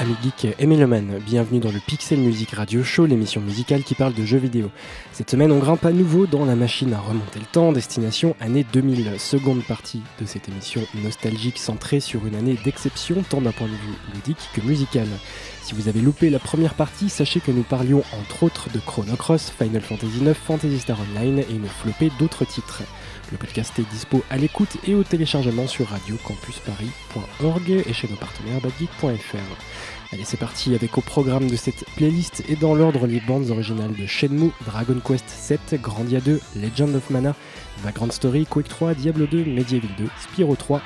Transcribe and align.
Amis 0.00 0.14
geeks 0.22 0.54
et 0.60 0.66
bienvenue 1.26 1.58
dans 1.58 1.72
le 1.72 1.80
Pixel 1.80 2.20
Music 2.20 2.52
Radio 2.52 2.84
Show, 2.84 3.04
l'émission 3.04 3.40
musicale 3.40 3.82
qui 3.82 3.96
parle 3.96 4.14
de 4.14 4.24
jeux 4.24 4.38
vidéo. 4.38 4.70
Cette 5.10 5.28
semaine, 5.28 5.50
on 5.50 5.58
grimpe 5.58 5.84
à 5.84 5.90
nouveau 5.90 6.26
dans 6.26 6.44
la 6.44 6.54
machine 6.54 6.94
à 6.94 7.00
remonter 7.00 7.40
le 7.40 7.46
temps, 7.46 7.72
destination 7.72 8.36
année 8.38 8.64
2000, 8.72 9.18
seconde 9.18 9.64
partie 9.64 10.02
de 10.20 10.24
cette 10.24 10.48
émission 10.48 10.82
nostalgique 11.02 11.58
centrée 11.58 11.98
sur 11.98 12.24
une 12.26 12.36
année 12.36 12.56
d'exception, 12.64 13.24
tant 13.28 13.40
d'un 13.40 13.50
point 13.50 13.66
de 13.66 13.72
vue 13.72 13.98
ludique 14.14 14.48
que 14.54 14.60
musical. 14.60 15.08
Si 15.62 15.74
vous 15.74 15.88
avez 15.88 16.00
loupé 16.00 16.30
la 16.30 16.38
première 16.38 16.74
partie, 16.74 17.08
sachez 17.08 17.40
que 17.40 17.50
nous 17.50 17.64
parlions 17.64 18.04
entre 18.20 18.44
autres 18.44 18.70
de 18.72 18.78
Chrono 18.78 19.16
Cross, 19.16 19.52
Final 19.58 19.82
Fantasy 19.82 20.20
IX, 20.20 20.32
Fantasy 20.32 20.78
Star 20.78 20.98
Online 21.00 21.40
et 21.40 21.54
une 21.54 21.66
flopée 21.66 22.12
d'autres 22.20 22.44
titres. 22.44 22.84
Le 23.30 23.36
podcast 23.36 23.78
est 23.78 23.90
dispo 23.90 24.24
à 24.30 24.38
l'écoute 24.38 24.78
et 24.86 24.94
au 24.94 25.04
téléchargement 25.04 25.66
sur 25.66 25.88
radiocampusparis.org 25.88 27.70
et 27.86 27.92
chez 27.92 28.08
nos 28.08 28.16
partenaires 28.16 28.60
badgeek.fr. 28.62 29.36
Allez, 30.12 30.24
c'est 30.24 30.38
parti 30.38 30.74
avec 30.74 30.96
au 30.96 31.02
programme 31.02 31.50
de 31.50 31.56
cette 31.56 31.84
playlist 31.96 32.42
et 32.48 32.56
dans 32.56 32.74
l'ordre 32.74 33.06
les 33.06 33.20
bandes 33.20 33.50
originales 33.50 33.94
de 33.94 34.06
Shenmue, 34.06 34.52
Dragon 34.64 34.98
Quest 35.04 35.28
7, 35.28 35.74
Grandia 35.82 36.20
2, 36.20 36.40
Legend 36.56 36.94
of 36.94 37.10
Mana, 37.10 37.34
Vagrant 37.82 38.10
Story, 38.10 38.46
Quake 38.46 38.68
3, 38.68 38.94
Diablo 38.94 39.26
2, 39.26 39.44
Medieval 39.44 39.90
2, 39.98 40.08
Spyro 40.22 40.56
3 40.56 40.80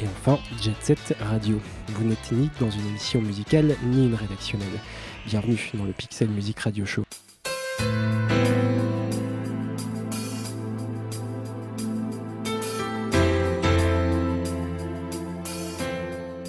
et 0.00 0.06
enfin 0.06 0.38
Jet 0.62 0.76
Set 0.80 1.14
Radio. 1.20 1.60
Vous 1.88 2.04
n'êtes 2.04 2.32
ni 2.32 2.48
dans 2.58 2.70
une 2.70 2.86
émission 2.88 3.20
musicale 3.20 3.76
ni 3.84 4.06
une 4.06 4.14
rédactionnelle. 4.14 4.80
Bienvenue 5.26 5.70
dans 5.74 5.84
le 5.84 5.92
Pixel 5.92 6.30
Music 6.30 6.58
Radio 6.60 6.86
Show. 6.86 7.04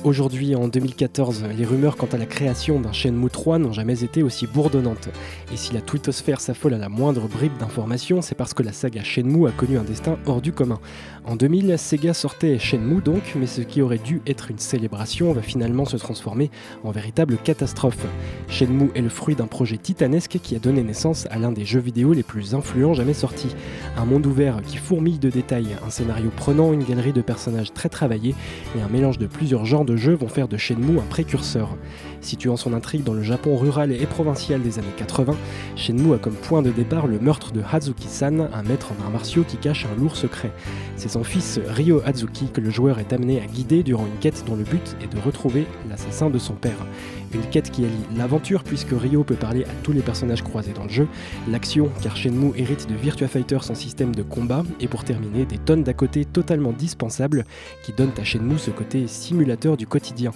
Aujourd'hui, 0.03 0.53
en 0.53 0.67
2014, 0.67 1.45
les 1.57 1.63
rumeurs 1.63 1.95
quant 1.95 2.09
à 2.11 2.17
la 2.17 2.25
création 2.25 2.81
d'un 2.81 2.91
Shenmue 2.91 3.29
3 3.29 3.57
n'ont 3.57 3.71
jamais 3.71 4.03
été 4.03 4.21
aussi 4.21 4.47
bourdonnantes. 4.47 5.07
Et 5.53 5.55
si 5.55 5.73
la 5.73 5.79
twittosphère 5.79 6.41
s'affole 6.41 6.73
à 6.73 6.77
la 6.77 6.89
moindre 6.89 7.29
bribe 7.29 7.57
d'information, 7.57 8.21
c'est 8.21 8.35
parce 8.35 8.53
que 8.53 8.63
la 8.63 8.73
saga 8.73 9.01
Shenmue 9.01 9.47
a 9.47 9.51
connu 9.51 9.77
un 9.77 9.83
destin 9.83 10.17
hors 10.25 10.41
du 10.41 10.51
commun. 10.51 10.81
En 11.23 11.37
2000, 11.37 11.75
Sega 11.77 12.13
sortait 12.13 12.59
Shenmue 12.59 13.01
donc, 13.01 13.33
mais 13.37 13.47
ce 13.47 13.61
qui 13.61 13.81
aurait 13.81 13.97
dû 13.97 14.21
être 14.27 14.51
une 14.51 14.57
célébration 14.57 15.31
va 15.31 15.41
finalement 15.41 15.85
se 15.85 15.95
transformer 15.95 16.51
en 16.83 16.91
véritable 16.91 17.37
catastrophe. 17.37 18.05
Shenmue 18.49 18.91
est 18.95 19.01
le 19.01 19.07
fruit 19.07 19.35
d'un 19.35 19.47
projet 19.47 19.77
titanesque 19.77 20.37
qui 20.43 20.57
a 20.57 20.59
donné 20.59 20.83
naissance 20.83 21.27
à 21.31 21.39
l'un 21.39 21.53
des 21.53 21.63
jeux 21.63 21.79
vidéo 21.79 22.11
les 22.11 22.23
plus 22.23 22.55
influents 22.55 22.93
jamais 22.93 23.13
sortis. 23.13 23.55
Un 23.95 24.03
monde 24.03 24.25
ouvert 24.25 24.61
qui 24.63 24.75
fourmille 24.75 25.19
de 25.19 25.29
détails, 25.29 25.77
un 25.85 25.89
scénario 25.89 26.29
prenant, 26.35 26.73
une 26.73 26.83
galerie 26.83 27.13
de 27.13 27.21
personnages 27.21 27.71
très 27.71 27.87
travaillés 27.87 28.35
et 28.77 28.81
un 28.81 28.89
mélange 28.89 29.17
de 29.17 29.27
plusieurs 29.27 29.63
genres 29.63 29.85
de 29.85 29.92
jeux 29.97 30.13
vont 30.13 30.27
faire 30.27 30.47
de 30.47 30.57
Shenmue 30.57 30.99
un 30.99 31.03
précurseur. 31.09 31.77
Situant 32.23 32.55
son 32.55 32.71
intrigue 32.73 33.03
dans 33.03 33.13
le 33.13 33.21
Japon 33.21 33.57
rural 33.57 33.91
et 33.91 34.05
provincial 34.05 34.61
des 34.61 34.79
années 34.79 34.87
80, 34.95 35.35
Shenmue 35.75 36.13
a 36.13 36.17
comme 36.17 36.35
point 36.35 36.61
de 36.61 36.71
départ 36.71 37.05
le 37.05 37.19
meurtre 37.19 37.51
de 37.51 37.61
Hazuki-san, 37.61 38.47
un 38.53 38.63
maître 38.63 38.93
en 38.93 39.03
arts 39.03 39.11
martiaux 39.11 39.43
qui 39.45 39.57
cache 39.57 39.85
un 39.85 39.99
lourd 39.99 40.15
secret. 40.15 40.53
C'est 40.95 41.09
son 41.09 41.25
fils 41.25 41.59
Ryo 41.67 42.01
Hazuki 42.05 42.47
que 42.47 42.61
le 42.61 42.69
joueur 42.69 42.99
est 42.99 43.11
amené 43.11 43.41
à 43.41 43.45
guider 43.45 43.83
durant 43.83 44.05
une 44.05 44.19
quête 44.21 44.45
dont 44.47 44.55
le 44.55 44.63
but 44.63 44.95
est 45.03 45.13
de 45.13 45.19
retrouver 45.19 45.67
l'assassin 45.89 46.29
de 46.29 46.39
son 46.39 46.53
père. 46.53 46.87
Une 47.33 47.41
quête 47.41 47.71
qui 47.71 47.83
allie 47.83 47.93
l'aventure 48.15 48.63
puisque 48.63 48.91
Ryo 48.91 49.25
peut 49.25 49.35
parler 49.35 49.65
à 49.65 49.73
tous 49.81 49.91
les 49.91 50.01
personnages 50.01 50.43
croisés 50.43 50.73
dans 50.73 50.83
le 50.83 50.89
jeu, 50.89 51.07
l'action 51.49 51.89
car 52.01 52.15
Shenmue 52.15 52.53
hérite 52.55 52.87
de 52.87 52.95
Virtua 52.95 53.27
Fighter 53.27 53.57
son 53.61 53.75
système 53.75 54.15
de 54.15 54.23
combat, 54.23 54.63
et 54.79 54.87
pour 54.87 55.03
terminer 55.03 55.45
des 55.45 55.57
tonnes 55.57 55.83
d'à 55.83 55.93
côté 55.93 56.23
totalement 56.23 56.71
dispensables 56.71 57.43
qui 57.83 57.91
donnent 57.91 58.13
à 58.17 58.23
Shenmue 58.23 58.59
ce 58.59 58.71
côté 58.71 59.07
simulateur 59.07 59.75
du 59.75 59.87
quotidien. 59.87 60.31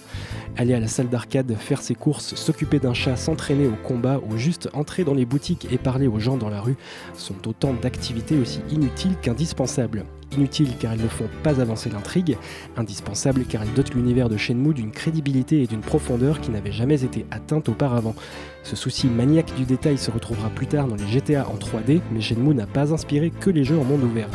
À 0.56 0.64
la 0.64 0.86
salle 0.88 1.08
d'arcade, 1.08 1.54
faire 1.56 1.77
ses 1.82 1.94
courses, 1.94 2.34
s'occuper 2.34 2.78
d'un 2.78 2.94
chat, 2.94 3.16
s'entraîner 3.16 3.66
au 3.66 3.76
combat 3.82 4.20
ou 4.28 4.36
juste 4.36 4.68
entrer 4.72 5.04
dans 5.04 5.14
les 5.14 5.24
boutiques 5.24 5.66
et 5.70 5.78
parler 5.78 6.06
aux 6.06 6.18
gens 6.18 6.36
dans 6.36 6.48
la 6.48 6.60
rue 6.60 6.76
sont 7.14 7.48
autant 7.48 7.72
d'activités 7.72 8.38
aussi 8.38 8.60
inutiles 8.70 9.16
qu'indispensables. 9.20 10.04
Inutiles 10.36 10.76
car 10.78 10.92
elles 10.92 11.02
ne 11.02 11.08
font 11.08 11.28
pas 11.42 11.60
avancer 11.60 11.88
l'intrigue, 11.90 12.36
indispensables 12.76 13.44
car 13.44 13.62
elles 13.62 13.72
dotent 13.72 13.94
l'univers 13.94 14.28
de 14.28 14.36
Shenmue 14.36 14.74
d'une 14.74 14.90
crédibilité 14.90 15.62
et 15.62 15.66
d'une 15.66 15.80
profondeur 15.80 16.40
qui 16.40 16.50
n'avaient 16.50 16.72
jamais 16.72 17.02
été 17.04 17.24
atteintes 17.30 17.68
auparavant. 17.68 18.14
Ce 18.62 18.76
souci 18.76 19.06
maniaque 19.06 19.54
du 19.54 19.64
détail 19.64 19.96
se 19.96 20.10
retrouvera 20.10 20.50
plus 20.50 20.66
tard 20.66 20.86
dans 20.86 20.96
les 20.96 21.06
GTA 21.06 21.46
en 21.48 21.56
3D, 21.56 22.00
mais 22.12 22.20
Shenmue 22.20 22.54
n'a 22.54 22.66
pas 22.66 22.92
inspiré 22.92 23.30
que 23.30 23.50
les 23.50 23.64
jeux 23.64 23.78
en 23.78 23.84
monde 23.84 24.04
ouvert. 24.04 24.28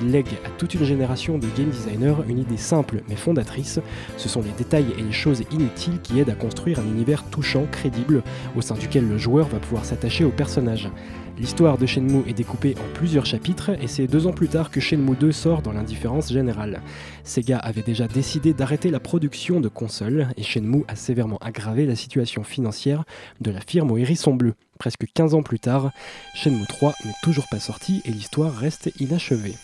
Il 0.00 0.10
lègue 0.12 0.38
à 0.44 0.50
toute 0.50 0.74
une 0.74 0.84
génération 0.84 1.38
de 1.38 1.46
game 1.56 1.70
designers 1.70 2.14
une 2.28 2.38
idée 2.38 2.56
simple 2.56 3.02
mais 3.08 3.16
fondatrice. 3.16 3.80
Ce 4.16 4.28
sont 4.28 4.42
les 4.42 4.52
détails 4.56 4.86
et 4.98 5.02
les 5.02 5.12
choses 5.12 5.42
inutiles 5.50 6.00
qui 6.02 6.20
aident 6.20 6.30
à 6.30 6.34
construire 6.34 6.78
un 6.78 6.84
univers 6.84 7.24
touchant, 7.24 7.66
crédible, 7.70 8.22
au 8.56 8.60
sein 8.60 8.74
duquel 8.74 9.08
le 9.08 9.18
joueur 9.18 9.48
va 9.48 9.58
pouvoir 9.58 9.84
s'attacher 9.84 10.24
au 10.24 10.30
personnage. 10.30 10.90
L'histoire 11.38 11.78
de 11.78 11.86
Shenmue 11.86 12.24
est 12.28 12.32
découpée 12.32 12.74
en 12.78 12.94
plusieurs 12.94 13.24
chapitres 13.24 13.70
et 13.80 13.86
c'est 13.86 14.08
deux 14.08 14.26
ans 14.26 14.32
plus 14.32 14.48
tard 14.48 14.70
que 14.70 14.80
Shenmue 14.80 15.14
2 15.14 15.30
sort 15.30 15.62
dans 15.62 15.72
l'indifférence 15.72 16.32
générale. 16.32 16.80
Sega 17.22 17.58
avait 17.58 17.82
déjà 17.82 18.08
décidé 18.08 18.52
d'arrêter 18.52 18.90
la 18.90 18.98
production 18.98 19.60
de 19.60 19.68
consoles 19.68 20.28
et 20.36 20.42
Shenmue 20.42 20.84
a 20.88 20.96
sévèrement 20.96 21.38
aggravé 21.40 21.86
la 21.86 21.94
situation 21.94 22.42
financière 22.42 23.04
de 23.40 23.52
la 23.52 23.60
firme 23.60 23.92
au 23.92 23.98
hérisson 23.98 24.34
bleu. 24.34 24.54
Presque 24.78 25.06
15 25.14 25.34
ans 25.34 25.42
plus 25.42 25.60
tard, 25.60 25.92
Shenmue 26.34 26.66
3 26.66 26.92
n'est 27.04 27.12
toujours 27.22 27.46
pas 27.48 27.60
sorti 27.60 28.02
et 28.04 28.10
l'histoire 28.10 28.54
reste 28.54 28.90
inachevée. 28.98 29.54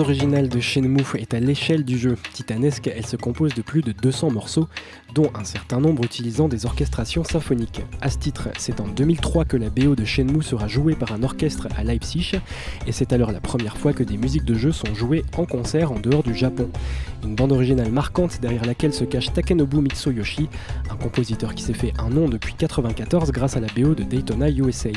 Originale 0.00 0.48
de 0.48 0.60
Shenmue 0.60 1.04
est 1.18 1.34
à 1.34 1.40
l'échelle 1.40 1.84
du 1.84 1.98
jeu. 1.98 2.16
Titanesque, 2.32 2.90
elle 2.94 3.06
se 3.06 3.16
compose 3.16 3.54
de 3.54 3.62
plus 3.62 3.82
de 3.82 3.92
200 3.92 4.30
morceaux, 4.30 4.66
dont 5.14 5.30
un 5.34 5.44
certain 5.44 5.80
nombre 5.80 6.04
utilisant 6.04 6.48
des 6.48 6.66
orchestrations 6.66 7.24
symphoniques. 7.24 7.82
À 8.00 8.10
ce 8.10 8.18
titre, 8.18 8.48
c'est 8.58 8.80
en 8.80 8.88
2003 8.88 9.44
que 9.44 9.56
la 9.56 9.70
BO 9.70 9.94
de 9.94 10.04
Shenmue 10.04 10.42
sera 10.42 10.68
jouée 10.68 10.94
par 10.94 11.12
un 11.12 11.22
orchestre 11.22 11.68
à 11.76 11.84
Leipzig, 11.84 12.32
et 12.86 12.92
c'est 12.92 13.12
alors 13.12 13.32
la 13.32 13.40
première 13.40 13.76
fois 13.76 13.92
que 13.92 14.02
des 14.02 14.16
musiques 14.16 14.44
de 14.44 14.54
jeu 14.54 14.72
sont 14.72 14.94
jouées 14.94 15.24
en 15.36 15.44
concert 15.44 15.92
en 15.92 15.98
dehors 15.98 16.22
du 16.22 16.34
Japon. 16.34 16.70
Une 17.24 17.34
bande 17.34 17.52
originale 17.52 17.90
marquante 17.90 18.40
derrière 18.40 18.64
laquelle 18.64 18.94
se 18.94 19.04
cache 19.04 19.32
Takenobu 19.32 19.80
Mitsuyoshi, 19.80 20.48
un 20.90 20.96
compositeur 20.96 21.54
qui 21.54 21.62
s'est 21.62 21.74
fait 21.74 21.92
un 21.98 22.08
nom 22.08 22.28
depuis 22.28 22.54
1994 22.54 23.30
grâce 23.30 23.56
à 23.56 23.60
la 23.60 23.68
BO 23.76 23.94
de 23.94 24.02
Daytona 24.02 24.48
USA. 24.50 24.90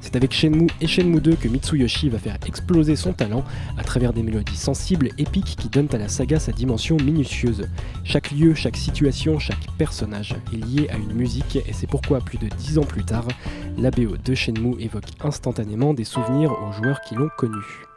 C'est 0.00 0.16
avec 0.16 0.32
Shenmue 0.32 0.68
et 0.80 0.86
Shenmue 0.86 1.20
2 1.20 1.36
que 1.36 1.48
Mitsuyoshi 1.48 2.08
va 2.08 2.18
faire 2.18 2.38
exploser 2.46 2.96
son 2.96 3.12
talent 3.12 3.44
à 3.76 3.84
travers 3.84 4.12
des 4.12 4.22
mélodies 4.22 4.56
sensibles, 4.56 5.10
épiques 5.18 5.56
qui 5.58 5.68
donnent 5.68 5.88
à 5.92 5.98
la 5.98 6.08
saga 6.08 6.38
sa 6.38 6.52
dimension 6.52 6.96
minutieuse. 6.96 7.68
Chaque 8.04 8.30
lieu, 8.30 8.54
chaque 8.54 8.76
situation, 8.76 9.38
chaque 9.48 9.78
personnage 9.78 10.34
est 10.52 10.56
lié 10.56 10.90
à 10.90 10.96
une 10.98 11.14
musique 11.14 11.56
et 11.56 11.72
c'est 11.72 11.86
pourquoi 11.86 12.20
plus 12.20 12.36
de 12.36 12.48
dix 12.48 12.76
ans 12.76 12.84
plus 12.84 13.02
tard, 13.02 13.26
la 13.78 13.90
BO 13.90 14.18
de 14.18 14.34
Shenmue 14.34 14.78
évoque 14.78 15.08
instantanément 15.20 15.94
des 15.94 16.04
souvenirs 16.04 16.52
aux 16.52 16.72
joueurs 16.72 17.00
qui 17.00 17.14
l'ont 17.14 17.30
connu. 17.38 17.87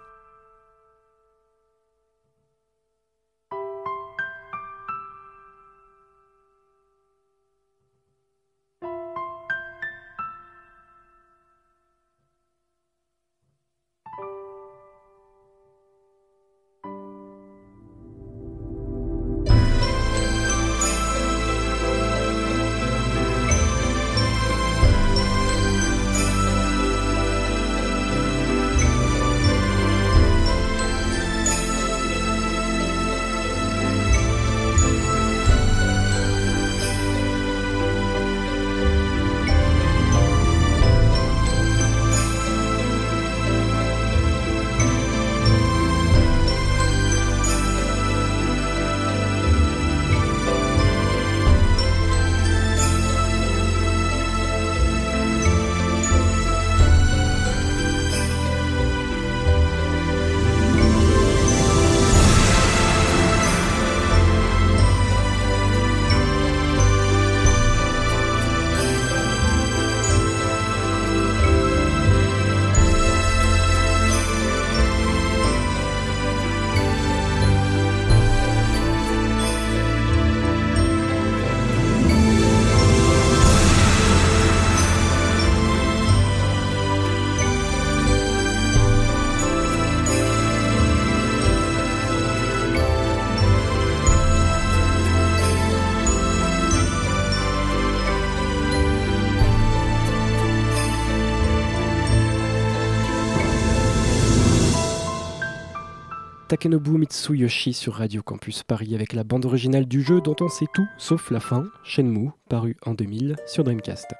Takenobu 106.62 107.00
Mitsuyoshi 107.00 107.74
sur 107.74 107.96
Radio 107.96 108.22
Campus 108.22 108.62
Paris 108.62 108.94
avec 108.94 109.14
la 109.14 109.24
bande 109.24 109.46
originale 109.46 109.88
du 109.88 110.04
jeu 110.04 110.22
dont 110.22 110.36
on 110.42 110.48
sait 110.48 110.68
tout 110.72 110.86
sauf 111.00 111.32
la 111.32 111.40
fin, 111.40 111.64
Shenmue, 111.84 112.30
paru 112.50 112.78
en 112.86 112.94
2000 112.94 113.36
sur 113.48 113.64
Dreamcast. 113.64 114.14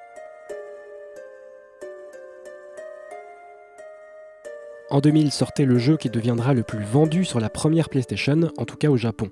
En 4.90 4.98
2000 4.98 5.30
sortait 5.30 5.64
le 5.64 5.78
jeu 5.78 5.96
qui 5.96 6.10
deviendra 6.10 6.52
le 6.52 6.64
plus 6.64 6.82
vendu 6.82 7.24
sur 7.24 7.38
la 7.38 7.48
première 7.48 7.88
PlayStation, 7.88 8.50
en 8.58 8.64
tout 8.64 8.76
cas 8.76 8.88
au 8.88 8.96
Japon. 8.96 9.30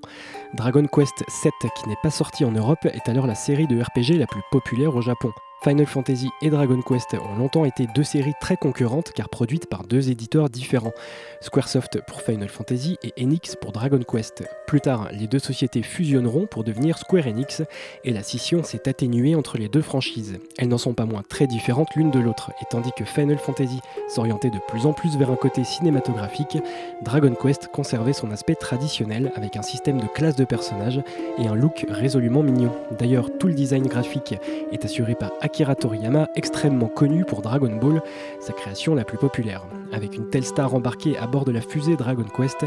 Dragon 0.55 0.87
Quest 0.87 1.25
VII, 1.43 1.71
qui 1.83 1.88
n'est 1.88 1.97
pas 2.05 2.11
sorti 2.11 2.45
en 2.45 2.52
Europe, 2.52 2.85
est 2.85 3.09
alors 3.09 3.26
la 3.26 3.35
série 3.35 3.67
de 3.67 3.83
RPG 3.83 4.21
la 4.21 4.29
plus 4.29 4.43
populaire 4.52 4.95
au 4.95 5.02
Japon. 5.02 5.33
Final 5.62 5.85
Fantasy 5.85 6.31
et 6.40 6.49
Dragon 6.49 6.81
Quest 6.81 7.12
ont 7.12 7.37
longtemps 7.37 7.67
été 7.67 7.87
deux 7.95 8.02
séries 8.02 8.33
très 8.40 8.57
concurrentes 8.57 9.12
car 9.12 9.29
produites 9.29 9.67
par 9.67 9.85
deux 9.85 10.11
éditeurs 10.11 10.49
différents, 10.49 10.95
Squaresoft 11.43 12.00
pour 12.07 12.23
Final 12.23 12.49
Fantasy 12.49 12.97
et 13.02 13.12
Enix 13.23 13.57
pour 13.57 13.73
Dragon 13.73 14.00
Quest. 14.00 14.43
Plus 14.67 14.81
tard, 14.81 15.11
les 15.12 15.26
deux 15.26 15.38
sociétés 15.38 15.83
fusionneront 15.83 16.47
pour 16.47 16.64
devenir 16.64 16.97
Square 16.97 17.26
Enix 17.26 17.61
et 18.05 18.12
la 18.14 18.23
scission 18.23 18.62
s'est 18.62 18.88
atténuée 18.88 19.35
entre 19.35 19.59
les 19.59 19.69
deux 19.69 19.83
franchises. 19.83 20.38
Elles 20.57 20.69
n'en 20.69 20.79
sont 20.79 20.95
pas 20.95 21.05
moins 21.05 21.23
très 21.29 21.47
différentes 21.47 21.95
l'une 21.95 22.11
de 22.11 22.21
l'autre 22.21 22.52
et 22.62 22.64
tandis 22.71 22.93
que 22.97 23.05
Final 23.05 23.37
Fantasy 23.37 23.81
s'orientait 24.09 24.49
de 24.49 24.61
plus 24.67 24.87
en 24.87 24.95
plus 24.95 25.19
vers 25.19 25.31
un 25.31 25.37
côté 25.37 25.64
cinématographique, 25.64 26.57
Dragon 27.02 27.35
Quest 27.35 27.69
conservait 27.69 28.14
son 28.14 28.31
aspect 28.31 28.55
traditionnel 28.55 29.31
avec 29.37 29.59
un 29.59 29.62
système 29.62 30.00
de 30.00 30.07
classes 30.07 30.37
de 30.37 30.45
personnages 30.45 31.02
et 31.37 31.49
un 31.49 31.55
look 31.55 31.85
résolument 31.90 32.43
mignon. 32.43 32.73
D'ailleurs, 32.99 33.29
tout 33.38 33.47
le 33.47 33.55
design 33.55 33.87
graphique 33.87 34.37
est 34.73 34.87
assuré 34.87 35.14
par 35.14 35.33
Akira 35.50 35.75
Toriyama, 35.75 36.28
extrêmement 36.37 36.87
connu 36.87 37.25
pour 37.25 37.42
Dragon 37.42 37.75
Ball, 37.75 38.00
sa 38.38 38.52
création 38.52 38.95
la 38.95 39.02
plus 39.02 39.19
populaire. 39.19 39.64
Avec 39.92 40.14
une 40.14 40.30
telle 40.30 40.45
star 40.45 40.73
embarquée 40.73 41.19
à 41.19 41.26
bord 41.26 41.45
de 41.45 41.50
la 41.50 41.61
fusée 41.61 41.97
Dragon 41.97 42.25
Quest, 42.37 42.66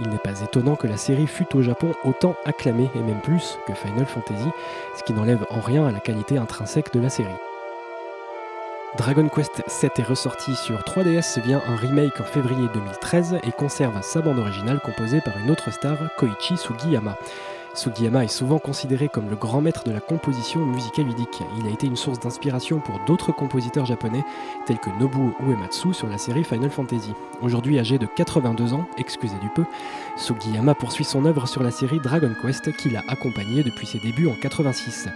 il 0.00 0.08
n'est 0.08 0.18
pas 0.18 0.40
étonnant 0.40 0.74
que 0.74 0.88
la 0.88 0.96
série 0.96 1.28
fût 1.28 1.46
au 1.54 1.62
Japon 1.62 1.92
autant 2.02 2.34
acclamée, 2.44 2.90
et 2.96 2.98
même 2.98 3.20
plus 3.20 3.56
que 3.68 3.74
Final 3.74 4.04
Fantasy, 4.04 4.48
ce 4.96 5.04
qui 5.04 5.12
n'enlève 5.12 5.46
en 5.48 5.60
rien 5.60 5.86
à 5.86 5.92
la 5.92 6.00
qualité 6.00 6.36
intrinsèque 6.36 6.92
de 6.92 6.98
la 6.98 7.08
série. 7.08 7.30
Dragon 8.98 9.28
Quest 9.28 9.62
VII 9.80 9.90
est 9.96 10.02
ressorti 10.02 10.56
sur 10.56 10.80
3DS 10.80 11.40
via 11.40 11.62
un 11.68 11.76
remake 11.76 12.20
en 12.20 12.24
février 12.24 12.66
2013 12.74 13.36
et 13.44 13.52
conserve 13.52 14.02
sa 14.02 14.22
bande 14.22 14.40
originale 14.40 14.80
composée 14.80 15.20
par 15.20 15.38
une 15.38 15.52
autre 15.52 15.72
star, 15.72 15.98
Koichi 16.16 16.56
Sugiyama. 16.56 17.16
Sugiyama 17.74 18.22
est 18.24 18.28
souvent 18.28 18.60
considéré 18.60 19.08
comme 19.08 19.28
le 19.28 19.34
grand 19.34 19.60
maître 19.60 19.82
de 19.84 19.90
la 19.90 20.00
composition 20.00 20.64
musicale 20.64 21.06
ludique. 21.06 21.42
Il 21.58 21.66
a 21.66 21.70
été 21.70 21.88
une 21.88 21.96
source 21.96 22.20
d'inspiration 22.20 22.78
pour 22.78 23.00
d'autres 23.04 23.32
compositeurs 23.32 23.84
japonais 23.84 24.24
tels 24.64 24.78
que 24.78 24.90
Nobuo 25.00 25.34
Uematsu 25.40 25.92
sur 25.92 26.06
la 26.06 26.16
série 26.16 26.44
Final 26.44 26.70
Fantasy. 26.70 27.12
Aujourd'hui 27.42 27.80
âgé 27.80 27.98
de 27.98 28.06
82 28.06 28.74
ans, 28.74 28.86
excusez 28.96 29.38
du 29.40 29.48
peu, 29.48 29.64
Sugiyama 30.16 30.76
poursuit 30.76 31.04
son 31.04 31.24
œuvre 31.24 31.48
sur 31.48 31.64
la 31.64 31.72
série 31.72 31.98
Dragon 31.98 32.32
Quest 32.40 32.76
qu'il 32.76 32.96
a 32.96 33.02
accompagné 33.08 33.64
depuis 33.64 33.88
ses 33.88 33.98
débuts 33.98 34.28
en 34.28 34.34
86. 34.40 35.08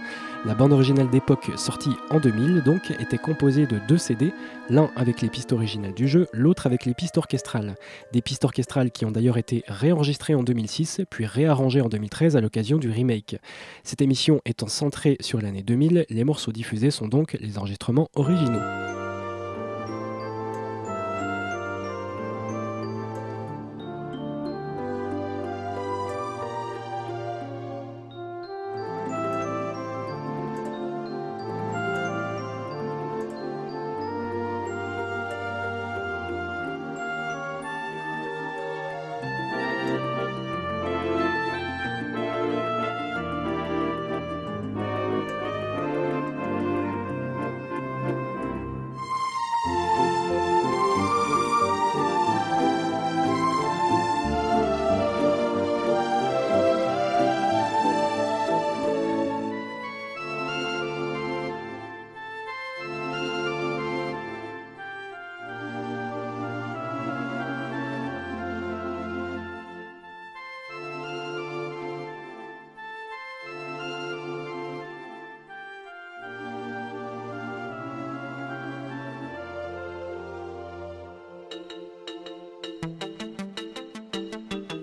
La 0.45 0.55
bande 0.55 0.71
originale 0.71 1.09
d'époque, 1.09 1.51
sortie 1.57 1.91
en 2.09 2.19
2000, 2.21 2.63
donc, 2.63 2.91
était 2.91 3.17
composée 3.17 3.67
de 3.67 3.77
deux 3.89 3.97
CD, 3.97 4.31
l'un 4.69 4.89
avec 4.95 5.21
les 5.21 5.29
pistes 5.29 5.51
originales 5.51 5.93
du 5.93 6.07
jeu, 6.07 6.27
l'autre 6.31 6.65
avec 6.65 6.85
les 6.85 6.93
pistes 6.93 7.17
orchestrales. 7.17 7.75
Des 8.13 8.21
pistes 8.21 8.45
orchestrales 8.45 8.89
qui 8.89 9.03
ont 9.03 9.11
d'ailleurs 9.11 9.37
été 9.37 9.65
réenregistrées 9.67 10.35
en 10.35 10.43
2006, 10.43 11.01
puis 11.09 11.25
réarrangées 11.25 11.81
en 11.81 11.89
2013 11.89 12.37
à 12.37 12.41
l'occasion 12.41 12.77
du 12.77 12.89
remake. 12.89 13.35
Cette 13.83 14.01
émission 14.01 14.39
étant 14.45 14.69
centrée 14.69 15.17
sur 15.19 15.41
l'année 15.41 15.61
2000, 15.63 16.05
les 16.09 16.23
morceaux 16.23 16.53
diffusés 16.53 16.91
sont 16.91 17.09
donc 17.09 17.35
les 17.41 17.57
enregistrements 17.57 18.09
originaux. 18.15 18.98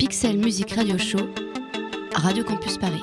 Pixel 0.08 0.38
Music 0.38 0.70
Radio 0.70 0.96
Show, 0.98 1.18
Radio 2.14 2.44
Campus 2.44 2.78
Paris. 2.78 3.02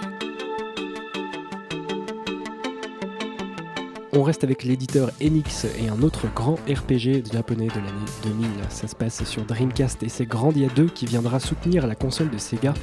On 4.13 4.23
reste 4.23 4.45
avec 4.45 4.63
l'éditeur 4.63 5.11
Enix 5.21 5.65
et 5.65 5.89
un 5.89 6.01
autre 6.01 6.27
grand 6.33 6.53
RPG 6.65 7.29
japonais 7.33 7.67
de 7.67 7.75
l'année 7.75 8.05
2000. 8.23 8.47
Ça 8.69 8.87
se 8.87 8.95
passe 8.95 9.25
sur 9.25 9.43
Dreamcast 9.43 10.01
et 10.03 10.07
c'est 10.07 10.25
Grandia 10.25 10.69
2 10.69 10.85
qui 10.85 11.05
viendra 11.05 11.41
soutenir 11.41 11.87
la 11.87 11.95
console 11.95 12.29
de 12.29 12.37
Sega 12.37 12.73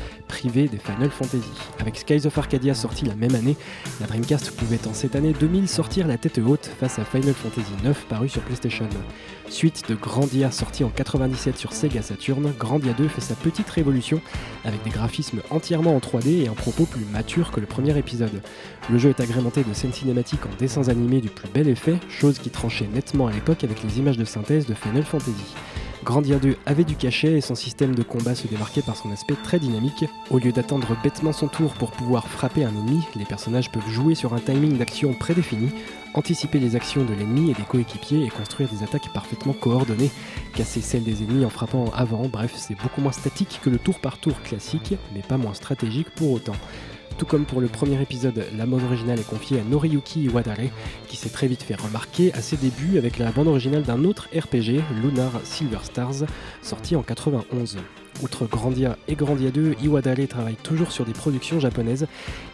des 0.48 0.78
Final 0.78 1.10
Fantasy. 1.10 1.50
Avec 1.80 1.96
Skies 1.96 2.26
of 2.26 2.38
Arcadia 2.38 2.72
sorti 2.74 3.04
la 3.04 3.14
même 3.14 3.34
année, 3.34 3.56
la 4.00 4.06
Dreamcast 4.06 4.50
pouvait 4.52 4.86
en 4.86 4.94
cette 4.94 5.14
année 5.14 5.34
2000 5.38 5.68
sortir 5.68 6.06
la 6.06 6.16
tête 6.16 6.38
haute 6.38 6.70
face 6.80 6.98
à 6.98 7.04
Final 7.04 7.34
Fantasy 7.34 7.72
9 7.84 8.06
paru 8.06 8.28
sur 8.28 8.40
PlayStation. 8.42 8.88
Suite 9.50 9.84
de 9.88 9.94
Grandia 9.94 10.50
sorti 10.50 10.82
en 10.82 10.88
97 10.88 11.58
sur 11.58 11.72
Sega 11.74 12.00
Saturn, 12.00 12.54
Grandia 12.58 12.94
2 12.94 13.08
fait 13.08 13.20
sa 13.20 13.34
petite 13.34 13.68
révolution 13.68 14.22
avec 14.64 14.82
des 14.82 14.90
graphismes 14.90 15.42
entièrement 15.50 15.94
en 15.94 15.98
3D 15.98 16.44
et 16.44 16.48
un 16.48 16.54
propos 16.54 16.86
plus 16.86 17.04
mature 17.04 17.50
que 17.50 17.60
le 17.60 17.66
premier 17.66 17.96
épisode. 17.98 18.40
Le 18.88 18.98
jeu 18.98 19.10
est 19.10 19.20
agrémenté 19.20 19.62
de 19.62 19.74
scènes 19.74 19.92
cinématiques 19.92 20.46
en 20.46 20.56
dessins 20.58 20.88
animés 20.88 21.20
du 21.20 21.28
plus 21.28 21.48
bel 21.52 21.68
effet, 21.68 21.98
chose 22.08 22.38
qui 22.38 22.48
tranchait 22.48 22.88
nettement 22.94 23.26
à 23.26 23.32
l'époque 23.32 23.62
avec 23.64 23.82
les 23.82 23.98
images 23.98 24.18
de 24.18 24.24
synthèse 24.24 24.66
de 24.66 24.74
Final 24.74 25.02
Fantasy. 25.02 25.54
Grandia 26.02 26.38
2 26.38 26.56
avait 26.64 26.84
du 26.84 26.96
cachet 26.96 27.34
et 27.34 27.40
son 27.42 27.54
système 27.54 27.94
de 27.94 28.02
combat 28.02 28.34
se 28.34 28.46
démarquait 28.46 28.80
par 28.80 28.96
son 28.96 29.12
aspect 29.12 29.34
très 29.44 29.58
dynamique. 29.58 30.06
Au 30.30 30.38
lieu 30.38 30.50
d'attendre 30.50 30.96
bêtement 31.02 31.32
son 31.32 31.46
tour 31.46 31.74
pour 31.74 31.90
pouvoir 31.90 32.26
frapper 32.26 32.64
un 32.64 32.70
ennemi, 32.70 33.02
les 33.16 33.26
personnages 33.26 33.70
peuvent 33.70 33.88
jouer 33.88 34.14
sur 34.14 34.32
un 34.32 34.40
timing 34.40 34.78
d'action 34.78 35.12
prédéfini, 35.12 35.70
anticiper 36.14 36.58
les 36.58 36.74
actions 36.74 37.04
de 37.04 37.12
l'ennemi 37.12 37.50
et 37.50 37.54
des 37.54 37.64
coéquipiers 37.64 38.24
et 38.24 38.30
construire 38.30 38.70
des 38.70 38.82
attaques 38.82 39.12
parfaitement 39.12 39.52
coordonnées, 39.52 40.10
casser 40.54 40.80
celles 40.80 41.04
des 41.04 41.22
ennemis 41.22 41.44
en 41.44 41.50
frappant 41.50 41.92
avant, 41.94 42.28
bref 42.28 42.54
c'est 42.56 42.80
beaucoup 42.80 43.02
moins 43.02 43.12
statique 43.12 43.60
que 43.62 43.68
le 43.68 43.78
tour 43.78 44.00
par 44.00 44.16
tour 44.18 44.40
classique, 44.42 44.94
mais 45.14 45.20
pas 45.20 45.36
moins 45.36 45.54
stratégique 45.54 46.08
pour 46.14 46.32
autant. 46.32 46.56
Tout 47.20 47.26
comme 47.26 47.44
pour 47.44 47.60
le 47.60 47.68
premier 47.68 48.00
épisode, 48.00 48.46
la 48.56 48.64
bande 48.64 48.82
originale 48.82 49.20
est 49.20 49.28
confiée 49.28 49.60
à 49.60 49.62
Noriyuki 49.62 50.22
Iwadare, 50.22 50.70
qui 51.06 51.18
s'est 51.18 51.28
très 51.28 51.48
vite 51.48 51.62
fait 51.62 51.74
remarquer 51.74 52.32
à 52.32 52.40
ses 52.40 52.56
débuts 52.56 52.96
avec 52.96 53.18
la 53.18 53.30
bande 53.30 53.46
originale 53.46 53.82
d'un 53.82 54.04
autre 54.04 54.30
RPG, 54.34 54.80
Lunar 55.02 55.30
Silver 55.44 55.80
Stars, 55.82 56.24
sorti 56.62 56.96
en 56.96 57.02
91. 57.02 57.76
Outre 58.22 58.46
Grandia 58.46 58.98
et 59.08 59.14
Grandia 59.14 59.50
2, 59.50 59.76
Iwadare 59.82 60.28
travaille 60.28 60.56
toujours 60.56 60.92
sur 60.92 61.06
des 61.06 61.12
productions 61.12 61.58
japonaises. 61.58 62.06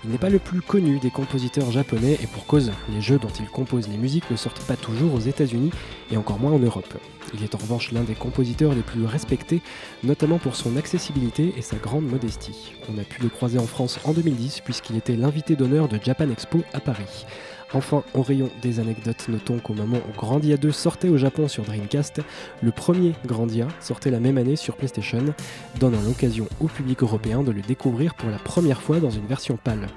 Il 0.04 0.10
n'est 0.10 0.18
pas 0.18 0.30
le 0.30 0.38
plus 0.38 0.60
connu 0.60 1.00
des 1.00 1.10
compositeurs 1.10 1.72
japonais 1.72 2.18
et 2.22 2.26
pour 2.28 2.46
cause, 2.46 2.70
les 2.92 3.00
jeux 3.00 3.18
dont 3.18 3.32
il 3.40 3.46
compose 3.46 3.88
les 3.88 3.96
musiques 3.96 4.30
ne 4.30 4.36
sortent 4.36 4.64
pas 4.64 4.76
toujours 4.76 5.14
aux 5.14 5.20
États-Unis 5.20 5.70
et 6.12 6.16
encore 6.16 6.38
moins 6.38 6.52
en 6.52 6.60
Europe. 6.60 6.94
Il 7.34 7.42
est 7.42 7.54
en 7.56 7.58
revanche 7.58 7.90
l'un 7.90 8.04
des 8.04 8.14
compositeurs 8.14 8.74
les 8.74 8.82
plus 8.82 9.04
respectés, 9.04 9.60
notamment 10.04 10.38
pour 10.38 10.54
son 10.54 10.76
accessibilité 10.76 11.52
et 11.56 11.62
sa 11.62 11.76
grande 11.76 12.06
modestie. 12.06 12.74
On 12.88 13.00
a 13.00 13.04
pu 13.04 13.20
le 13.22 13.28
croiser 13.28 13.58
en 13.58 13.66
France 13.66 13.98
en 14.04 14.12
2010 14.12 14.60
puisqu'il 14.64 14.96
était 14.96 15.16
l'invité 15.16 15.56
d'honneur 15.56 15.88
de 15.88 15.98
Japan 16.00 16.30
Expo 16.30 16.62
à 16.72 16.80
Paris. 16.80 17.26
Enfin, 17.76 18.04
au 18.14 18.22
rayon 18.22 18.48
des 18.62 18.80
anecdotes, 18.80 19.28
notons 19.28 19.58
qu'au 19.58 19.74
moment 19.74 19.98
où 19.98 20.16
Grandia 20.16 20.56
2 20.56 20.72
sortait 20.72 21.10
au 21.10 21.18
Japon 21.18 21.46
sur 21.46 21.62
Dreamcast, 21.62 22.22
le 22.62 22.70
premier 22.70 23.12
Grandia 23.26 23.68
sortait 23.80 24.10
la 24.10 24.18
même 24.18 24.38
année 24.38 24.56
sur 24.56 24.76
PlayStation, 24.76 25.22
donnant 25.78 26.00
l'occasion 26.00 26.48
au 26.60 26.68
public 26.68 27.02
européen 27.02 27.42
de 27.42 27.50
le 27.50 27.60
découvrir 27.60 28.14
pour 28.14 28.30
la 28.30 28.38
première 28.38 28.80
fois 28.80 28.98
dans 28.98 29.10
une 29.10 29.26
version 29.26 29.58
pâle. 29.62 29.88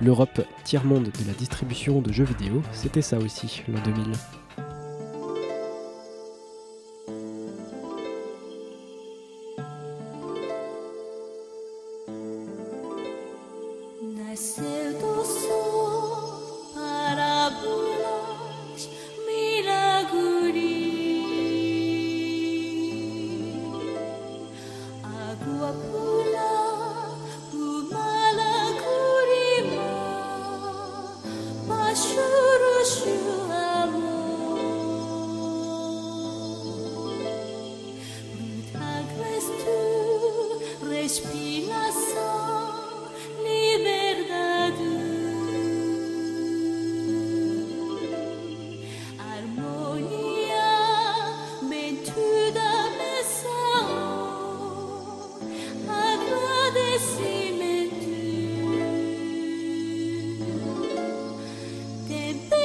L'Europe, 0.00 0.42
tiers-monde 0.62 1.06
de 1.06 1.26
la 1.26 1.32
distribution 1.32 2.00
de 2.00 2.12
jeux 2.12 2.22
vidéo, 2.22 2.62
c'était 2.70 3.02
ça 3.02 3.18
aussi 3.18 3.64
l'an 3.66 3.80
2000. 3.84 4.43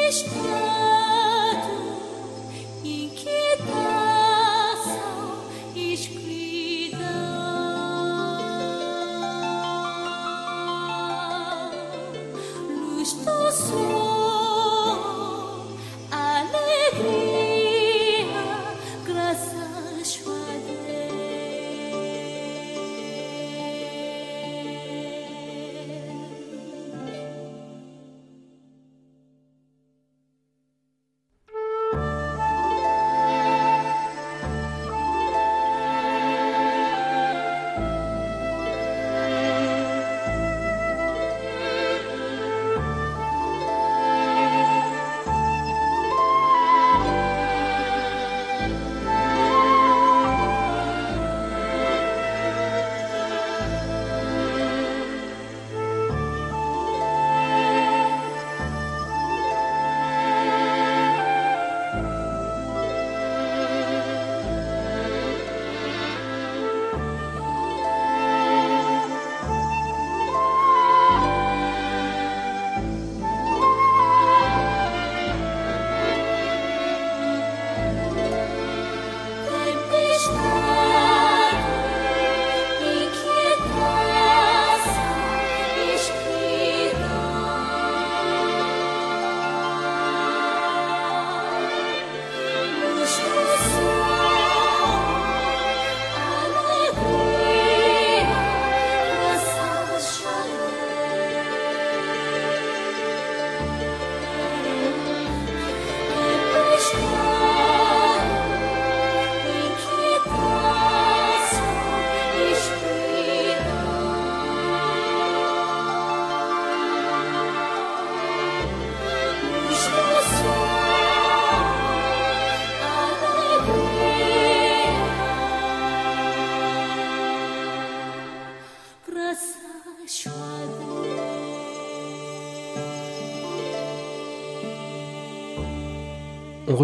Krishna. 0.09 0.48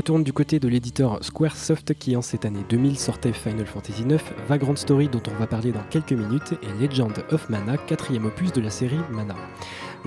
Retourne 0.05 0.23
du 0.23 0.33
côté 0.33 0.59
de 0.59 0.67
l'éditeur 0.67 1.17
Squaresoft 1.23 1.95
qui 1.95 2.15
en 2.15 2.21
cette 2.21 2.45
année 2.45 2.63
2000 2.69 2.99
sortait 2.99 3.33
Final 3.33 3.65
Fantasy 3.65 4.03
IX, 4.03 4.21
Vagrant 4.47 4.75
Story 4.75 5.07
dont 5.07 5.23
on 5.27 5.39
va 5.39 5.47
parler 5.47 5.71
dans 5.71 5.81
quelques 5.89 6.11
minutes 6.11 6.53
et 6.61 6.79
Legend 6.79 7.11
of 7.31 7.49
Mana, 7.49 7.75
quatrième 7.77 8.27
opus 8.27 8.53
de 8.53 8.61
la 8.61 8.69
série 8.69 8.99
Mana. 9.09 9.33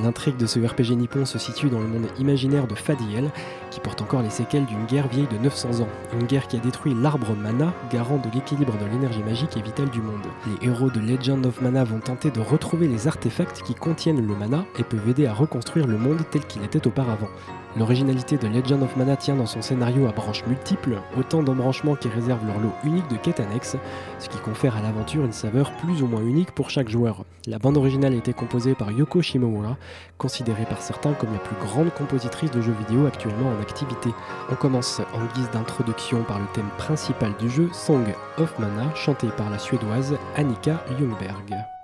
L'intrigue 0.01 0.37
de 0.37 0.47
ce 0.47 0.61
RPG 0.61 0.97
nippon 0.97 1.25
se 1.25 1.41
situe 1.41 1.69
dans 1.69 1.81
le 1.81 1.89
monde 1.89 2.07
imaginaire 2.21 2.69
de 2.69 2.77
Fadiel, 2.77 3.33
qui 3.73 3.81
porte 3.81 4.01
encore 4.01 4.23
les 4.23 4.31
séquelles 4.31 4.67
d'une 4.67 4.87
guerre 4.87 5.09
vieille 5.09 5.27
de 5.27 5.39
900 5.39 5.81
ans. 5.81 5.89
Une 6.13 6.29
guerre 6.29 6.47
qui 6.47 6.57
a 6.57 6.61
détruit 6.61 6.95
l'arbre 6.95 7.35
Mana, 7.35 7.75
garant 7.91 8.19
de 8.19 8.33
l'équilibre 8.33 8.79
de 8.79 8.85
l'énergie 8.93 9.25
magique 9.25 9.57
et 9.57 9.63
vitale 9.63 9.91
du 9.91 10.01
monde. 10.01 10.27
Les 10.47 10.69
héros 10.69 10.91
de 10.91 11.01
Legend 11.01 11.45
of 11.45 11.61
Mana 11.61 11.83
vont 11.83 11.99
tenter 11.99 12.31
de 12.31 12.41
retrouver 12.41 12.87
les 12.87 13.09
artefacts 13.09 13.65
qui 13.65 13.75
contiennent 13.75 14.25
le 14.25 14.37
mana 14.37 14.65
et 14.79 14.85
peuvent 14.85 15.09
aider 15.09 15.27
à 15.27 15.35
reconstruire 15.35 15.89
le 15.89 15.99
monde 15.99 16.21
tel 16.31 16.47
qu'il 16.47 16.63
était 16.63 16.87
auparavant. 16.87 17.31
L'originalité 17.79 18.37
de 18.39 18.49
Legend 18.49 18.83
of 18.83 18.97
Mana 18.97 19.15
tient 19.17 19.37
dans 19.37 19.47
son 19.47 19.63
scénario 19.63 20.09
à 20.09 20.11
branches 20.11 20.45
multiples, 20.47 21.01
autant 21.17 21.45
d'embranchements 21.45 21.95
qui 21.95 22.09
réservent 22.09 22.45
leur 22.45 22.59
lot 22.59 22.73
unique 22.83 23.09
de 23.09 23.17
quêtes 23.17 23.39
annexes, 23.39 23.77
ce 24.19 24.29
qui 24.29 24.39
confère 24.39 24.77
à 24.77 24.83
l'aventure 24.83 25.25
une 25.25 25.33
saveur 25.33 25.71
plus 25.77 26.03
ou 26.03 26.09
moins 26.09 26.23
unique 26.23 26.51
pour 26.51 26.71
chaque 26.71 26.89
joueur. 26.89 27.25
La 27.47 27.61
bande 27.61 27.77
originale 27.77 28.15
a 28.15 28.17
été 28.17 28.33
composée 28.33 28.75
par 28.75 28.91
Yoko 28.91 29.23
Shimomura, 29.23 29.77
considérée 30.19 30.65
par 30.65 30.83
certains 30.83 31.13
comme 31.13 31.33
la 31.33 31.39
plus 31.39 31.57
grande 31.65 31.95
compositrice 31.95 32.51
de 32.51 32.61
jeux 32.61 32.75
vidéo 32.89 33.07
actuellement 33.07 33.51
en 33.51 33.63
activité. 33.63 34.11
On 34.51 34.57
commence 34.57 35.01
en 35.15 35.37
guise 35.37 35.51
d'introduction 35.53 36.25
par 36.25 36.41
le 36.41 36.47
thème 36.55 36.71
principal 36.79 37.33
du 37.39 37.49
jeu, 37.49 37.69
Song 37.73 38.05
of 38.39 38.59
Mana, 38.59 38.93
chanté 38.97 39.29
par 39.29 39.51
la 39.51 39.59
suédoise 39.61 40.17
Annika 40.37 40.85
Ljungberg. 40.99 41.78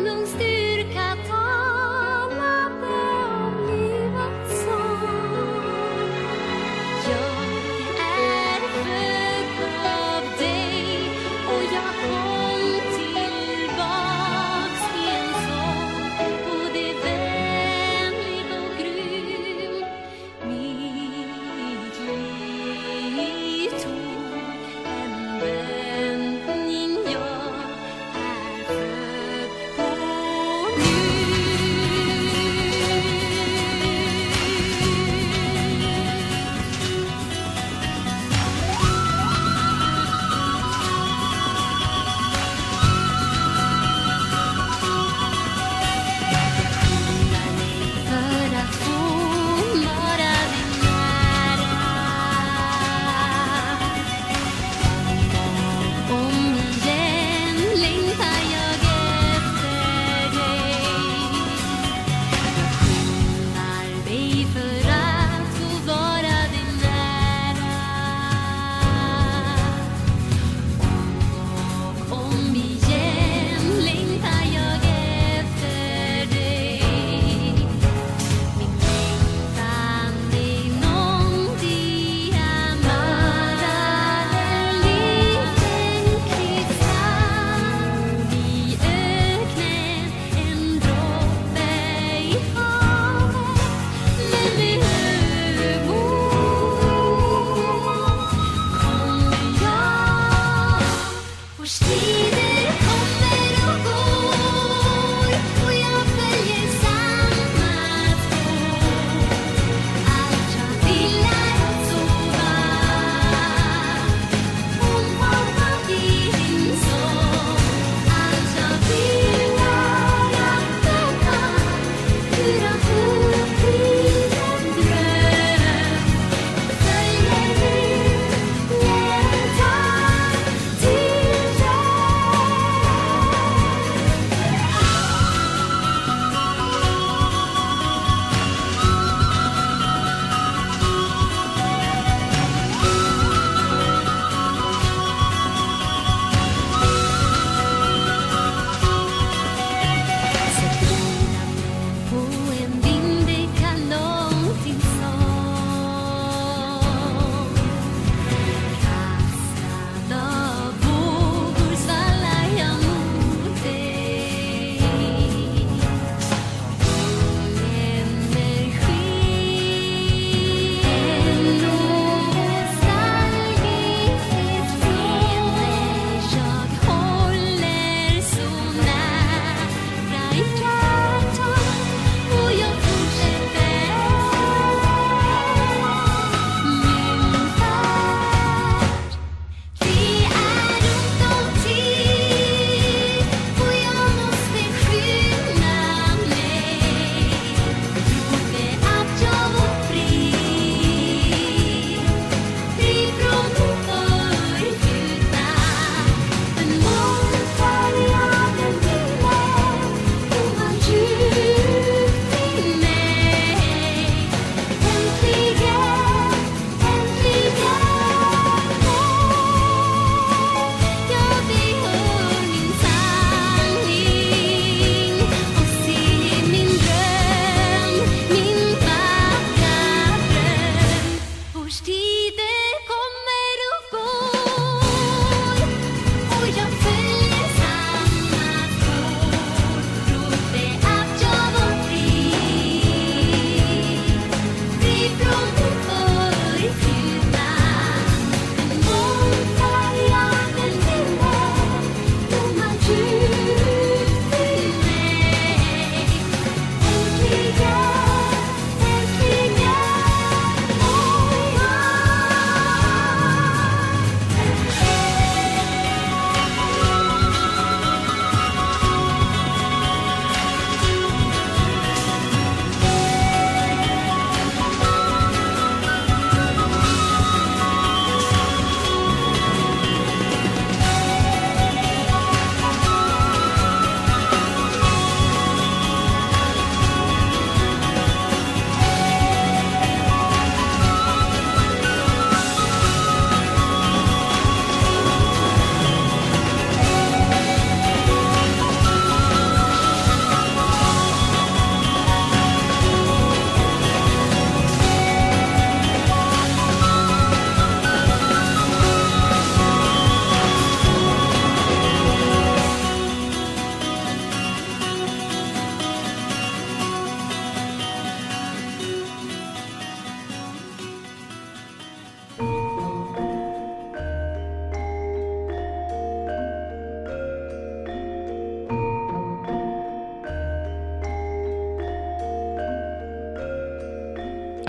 não 0.00 0.26
se 0.26 0.49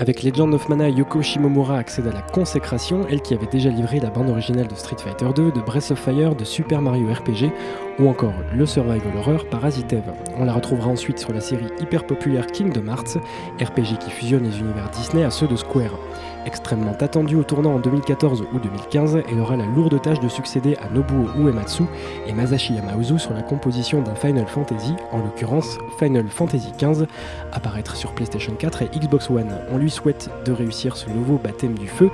I 0.02 0.04
think 0.04 0.11
Legend 0.22 0.54
of 0.54 0.68
Mana, 0.68 0.88
Yoko 0.88 1.20
Shimomura 1.20 1.78
accède 1.78 2.06
à 2.06 2.12
la 2.12 2.22
consécration, 2.22 3.04
elle 3.10 3.22
qui 3.22 3.34
avait 3.34 3.46
déjà 3.46 3.70
livré 3.70 3.98
la 3.98 4.08
bande 4.08 4.30
originale 4.30 4.68
de 4.68 4.74
Street 4.76 4.96
Fighter 4.96 5.26
2, 5.34 5.50
de 5.50 5.60
Breath 5.60 5.90
of 5.90 5.98
Fire, 5.98 6.36
de 6.36 6.44
Super 6.44 6.80
Mario 6.80 7.12
RPG 7.12 7.50
ou 7.98 8.08
encore 8.08 8.34
le 8.54 8.64
survival 8.64 9.16
horror 9.16 9.44
Parasite 9.50 9.92
Eve. 9.92 10.12
On 10.38 10.44
la 10.44 10.52
retrouvera 10.52 10.88
ensuite 10.88 11.18
sur 11.18 11.32
la 11.32 11.40
série 11.40 11.66
hyper 11.80 12.06
populaire 12.06 12.46
Kingdom 12.46 12.86
Hearts, 12.86 13.18
RPG 13.60 13.98
qui 13.98 14.10
fusionne 14.10 14.44
les 14.44 14.60
univers 14.60 14.88
Disney 14.90 15.24
à 15.24 15.30
ceux 15.30 15.48
de 15.48 15.56
Square. 15.56 15.98
Extrêmement 16.44 16.96
attendue 16.98 17.36
au 17.36 17.44
tournant 17.44 17.74
en 17.74 17.78
2014 17.78 18.44
ou 18.52 18.58
2015, 18.58 19.22
elle 19.30 19.38
aura 19.38 19.56
la 19.56 19.66
lourde 19.66 20.00
tâche 20.02 20.18
de 20.18 20.28
succéder 20.28 20.76
à 20.76 20.92
Nobuo 20.92 21.28
Uematsu 21.38 21.84
et 22.26 22.32
Masashi 22.32 22.74
Yamauzu 22.74 23.18
sur 23.18 23.32
la 23.32 23.42
composition 23.42 24.02
d'un 24.02 24.16
Final 24.16 24.46
Fantasy, 24.48 24.94
en 25.12 25.18
l'occurrence 25.18 25.78
Final 26.00 26.26
Fantasy 26.28 26.72
XV, 26.76 27.06
apparaître 27.52 27.94
sur 27.94 28.12
PlayStation 28.12 28.52
4 28.58 28.82
et 28.82 28.86
Xbox 28.86 29.30
One. 29.30 29.56
On 29.70 29.78
lui 29.78 29.90
souhaite 29.90 30.11
de 30.44 30.52
réussir 30.52 30.96
ce 30.96 31.08
nouveau 31.08 31.38
baptême 31.38 31.78
du 31.78 31.88
feu, 31.88 32.10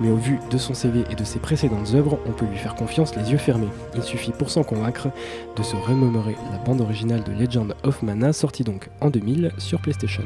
mais 0.00 0.10
au 0.10 0.16
vu 0.16 0.38
de 0.50 0.58
son 0.58 0.74
CV 0.74 1.04
et 1.10 1.14
de 1.14 1.24
ses 1.24 1.38
précédentes 1.38 1.94
œuvres, 1.94 2.18
on 2.26 2.32
peut 2.32 2.46
lui 2.46 2.58
faire 2.58 2.74
confiance 2.74 3.14
les 3.16 3.30
yeux 3.30 3.38
fermés. 3.38 3.68
Il 3.94 4.02
suffit 4.02 4.32
pour 4.32 4.50
s'en 4.50 4.62
convaincre 4.62 5.08
de 5.56 5.62
se 5.62 5.76
remémorer 5.76 6.36
la 6.52 6.58
bande 6.58 6.80
originale 6.80 7.22
de 7.24 7.32
Legend 7.32 7.74
of 7.82 8.02
Mana, 8.02 8.32
sortie 8.32 8.64
donc 8.64 8.88
en 9.00 9.10
2000 9.10 9.52
sur 9.58 9.80
PlayStation. 9.80 10.24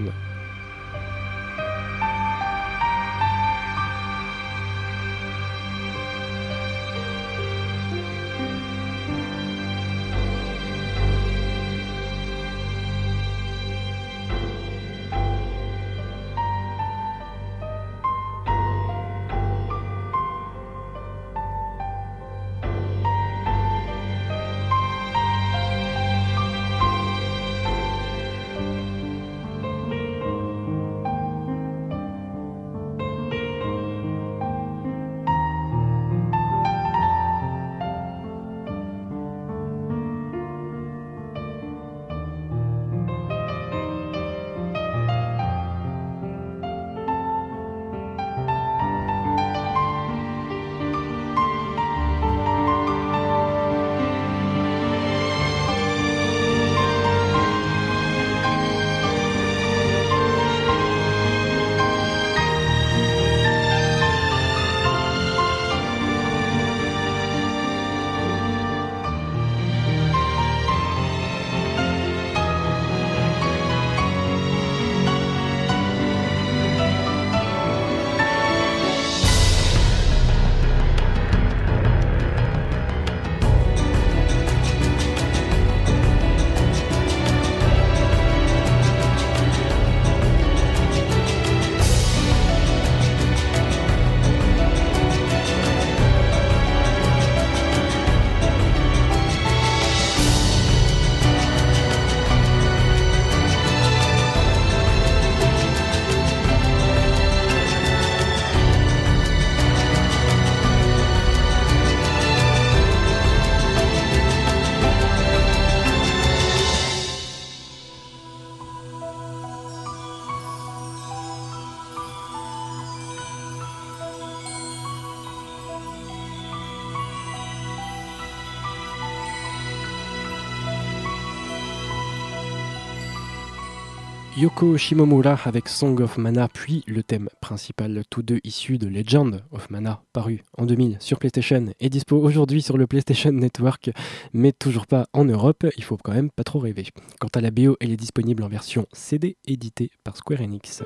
Yoko 134.53 134.77
Shimomura 134.77 135.39
avec 135.47 135.67
Song 135.67 135.99
of 136.03 136.19
Mana, 136.19 136.47
puis 136.47 136.85
le 136.87 137.03
thème 137.03 137.31
principal, 137.41 138.03
tous 138.11 138.23
deux 138.23 138.39
issus 138.45 138.77
de 138.77 138.87
Legend 138.87 139.43
of 139.51 139.71
Mana, 139.71 140.03
paru 140.13 140.43
en 140.59 140.67
2000 140.67 140.99
sur 141.01 141.19
PlayStation 141.19 141.73
et 141.81 141.89
dispo 141.89 142.17
aujourd'hui 142.19 142.61
sur 142.61 142.77
le 142.77 142.87
PlayStation 142.87 143.33
Network, 143.33 143.91
mais 144.35 144.53
toujours 144.53 144.87
pas 144.87 145.07
en 145.15 145.25
Europe, 145.25 145.67
il 145.79 145.85
faut 145.85 145.97
quand 145.97 146.13
même 146.13 146.31
pas 146.31 146.45
trop 146.45 146.59
rêver. 146.59 146.85
Quant 147.19 147.31
à 147.35 147.41
la 147.41 147.51
BO, 147.51 147.79
elle 147.81 147.93
est 147.93 147.97
disponible 147.97 148.43
en 148.43 148.49
version 148.49 148.87
CD 148.93 149.39
éditée 149.47 149.91
par 150.05 150.19
Square 150.19 150.43
Enix. 150.43 150.83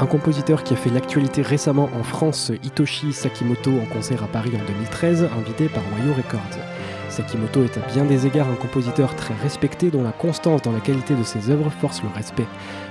Un 0.00 0.06
compositeur 0.06 0.64
qui 0.64 0.72
a 0.72 0.76
fait 0.78 0.88
l'actualité 0.88 1.42
récemment 1.42 1.90
en 1.94 2.02
France, 2.02 2.52
Hitoshi 2.64 3.12
Sakimoto, 3.12 3.70
en 3.70 3.84
concert 3.84 4.24
à 4.24 4.28
Paris 4.28 4.52
en 4.54 4.66
2013, 4.66 5.28
invité 5.38 5.68
par 5.68 5.82
Wayo 5.92 6.14
Records. 6.14 6.40
Sakimoto 7.10 7.64
est 7.64 7.76
à 7.76 7.82
bien 7.92 8.06
des 8.06 8.26
égards 8.26 8.48
un 8.48 8.54
compositeur 8.54 9.14
très 9.14 9.34
respecté 9.34 9.90
dont 9.90 10.02
la 10.02 10.12
constance 10.12 10.62
dans 10.62 10.72
la 10.72 10.80
qualité 10.80 11.14
de 11.14 11.22
ses 11.22 11.50
œuvres 11.50 11.68
force 11.68 12.02
le 12.02 12.08
respect. 12.16 12.46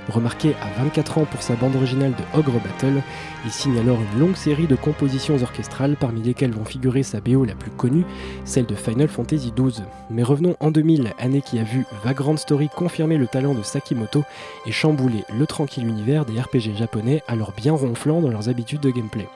Remarqué 0.08 0.54
à 0.60 0.82
24 0.82 1.18
ans 1.18 1.24
pour 1.24 1.42
sa 1.42 1.54
bande 1.54 1.76
originale 1.76 2.12
de 2.12 2.38
Ogre 2.38 2.60
Battle, 2.60 3.02
il 3.44 3.50
signe 3.50 3.78
alors 3.78 3.98
une 4.00 4.20
longue 4.20 4.36
série 4.36 4.66
de 4.66 4.74
compositions 4.74 5.40
orchestrales 5.42 5.96
parmi 5.98 6.22
lesquelles 6.22 6.52
vont 6.52 6.64
figurer 6.64 7.02
sa 7.02 7.20
BO 7.20 7.44
la 7.44 7.54
plus 7.54 7.70
connue, 7.70 8.04
celle 8.44 8.66
de 8.66 8.74
Final 8.74 9.08
Fantasy 9.08 9.52
XII. 9.56 9.84
Mais 10.10 10.22
revenons 10.22 10.56
en 10.60 10.70
2000, 10.70 11.12
année 11.18 11.42
qui 11.42 11.58
a 11.58 11.64
vu 11.64 11.86
Vagrant 12.04 12.36
Story 12.36 12.68
confirmer 12.74 13.18
le 13.18 13.26
talent 13.26 13.54
de 13.54 13.62
Sakimoto 13.62 14.24
et 14.66 14.72
chambouler 14.72 15.24
le 15.38 15.46
tranquille 15.46 15.86
univers 15.86 16.24
des 16.24 16.40
RPG 16.40 16.76
japonais 16.76 17.22
alors 17.28 17.52
bien 17.56 17.72
ronflants 17.72 18.20
dans 18.20 18.30
leurs 18.30 18.48
habitudes 18.48 18.80
de 18.80 18.90
gameplay. 18.90 19.28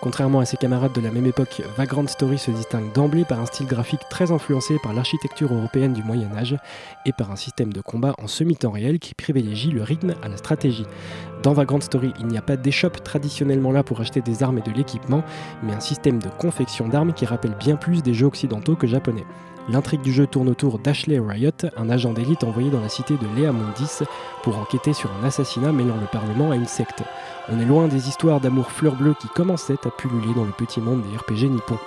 Contrairement 0.00 0.40
à 0.40 0.44
ses 0.44 0.56
camarades 0.56 0.92
de 0.92 1.00
la 1.00 1.10
même 1.10 1.26
époque, 1.26 1.62
Vagrant 1.76 2.06
Story 2.06 2.38
se 2.38 2.50
distingue 2.50 2.92
d'emblée 2.92 3.24
par 3.24 3.40
un 3.40 3.46
style 3.46 3.66
graphique 3.66 4.00
très 4.08 4.30
influencé 4.30 4.76
par 4.82 4.92
l'architecture 4.92 5.52
européenne 5.52 5.92
du 5.92 6.02
Moyen 6.02 6.30
Âge 6.36 6.56
et 7.04 7.12
par 7.12 7.32
un 7.32 7.36
système 7.36 7.72
de 7.72 7.80
combat 7.80 8.14
en 8.18 8.28
semi-temps 8.28 8.70
réel 8.70 8.98
qui 8.98 9.14
privilégie 9.14 9.70
le 9.70 9.82
rythme 9.82 10.14
à 10.22 10.28
la 10.28 10.36
stratégie. 10.36 10.86
Dans 11.42 11.52
Vagrant 11.52 11.80
Story, 11.80 12.12
il 12.18 12.26
n'y 12.26 12.36
a 12.36 12.42
pas 12.42 12.56
d'échoppe 12.56 13.02
traditionnellement 13.04 13.70
là 13.70 13.84
pour 13.84 14.00
acheter 14.00 14.20
des 14.20 14.42
armes 14.42 14.58
et 14.58 14.62
de 14.62 14.72
l'équipement, 14.72 15.22
mais 15.62 15.72
un 15.72 15.80
système 15.80 16.18
de 16.18 16.28
confection 16.28 16.88
d'armes 16.88 17.12
qui 17.12 17.26
rappelle 17.26 17.54
bien 17.54 17.76
plus 17.76 18.02
des 18.02 18.12
jeux 18.12 18.26
occidentaux 18.26 18.74
que 18.74 18.88
japonais. 18.88 19.24
L'intrigue 19.68 20.00
du 20.00 20.12
jeu 20.12 20.26
tourne 20.26 20.48
autour 20.48 20.78
d'Ashley 20.78 21.20
Riot, 21.20 21.50
un 21.76 21.90
agent 21.90 22.12
d'élite 22.12 22.42
envoyé 22.42 22.70
dans 22.70 22.80
la 22.80 22.88
cité 22.88 23.14
de 23.14 23.26
Lea 23.36 23.52
Mundis 23.52 24.00
pour 24.42 24.58
enquêter 24.58 24.94
sur 24.94 25.10
un 25.12 25.26
assassinat 25.26 25.72
mêlant 25.72 25.96
le 26.00 26.06
Parlement 26.06 26.50
à 26.50 26.56
une 26.56 26.66
secte. 26.66 27.02
On 27.50 27.60
est 27.60 27.66
loin 27.66 27.86
des 27.86 28.08
histoires 28.08 28.40
d'amour 28.40 28.72
fleur 28.72 28.96
bleue 28.96 29.14
qui 29.20 29.28
commençaient 29.28 29.76
à 29.84 29.90
pulluler 29.90 30.34
dans 30.34 30.44
le 30.44 30.52
petit 30.52 30.80
monde 30.80 31.02
des 31.02 31.16
RPG 31.16 31.50
nippons. 31.50 31.78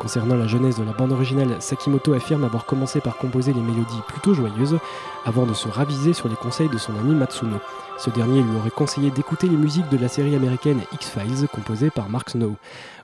Concernant 0.00 0.36
la 0.36 0.46
jeunesse 0.46 0.78
de 0.78 0.82
la 0.82 0.94
bande 0.94 1.12
originale, 1.12 1.56
Sakimoto 1.60 2.14
affirme 2.14 2.44
avoir 2.44 2.64
commencé 2.64 3.02
par 3.02 3.18
composer 3.18 3.52
les 3.52 3.60
mélodies 3.60 4.00
plutôt 4.08 4.32
joyeuses 4.32 4.78
avant 5.26 5.44
de 5.44 5.52
se 5.52 5.68
raviser 5.68 6.14
sur 6.14 6.26
les 6.26 6.36
conseils 6.36 6.70
de 6.70 6.78
son 6.78 6.96
ami 6.98 7.14
Matsuno. 7.14 7.58
Ce 7.98 8.08
dernier 8.08 8.40
lui 8.40 8.56
aurait 8.56 8.70
conseillé 8.70 9.10
d'écouter 9.10 9.46
les 9.46 9.58
musiques 9.58 9.90
de 9.90 9.98
la 9.98 10.08
série 10.08 10.34
américaine 10.34 10.80
X-Files 10.94 11.46
composée 11.52 11.90
par 11.90 12.08
Mark 12.08 12.30
Snow. 12.30 12.56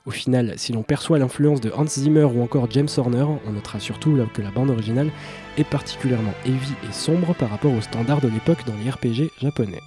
Au 0.07 0.11
final, 0.11 0.55
si 0.57 0.73
l'on 0.73 0.81
perçoit 0.81 1.19
l'influence 1.19 1.61
de 1.61 1.71
Hans 1.77 1.85
Zimmer 1.85 2.23
ou 2.23 2.41
encore 2.41 2.65
James 2.71 2.89
Horner, 2.97 3.27
on 3.45 3.51
notera 3.51 3.79
surtout 3.79 4.17
que 4.33 4.41
la 4.41 4.49
bande 4.49 4.71
originale 4.71 5.11
est 5.59 5.69
particulièrement 5.69 6.33
heavy 6.45 6.73
et 6.89 6.91
sombre 6.91 7.35
par 7.35 7.51
rapport 7.51 7.73
aux 7.73 7.81
standards 7.81 8.21
de 8.21 8.27
l'époque 8.27 8.65
dans 8.65 8.73
les 8.73 8.89
RPG 8.89 9.31
japonais. 9.39 9.81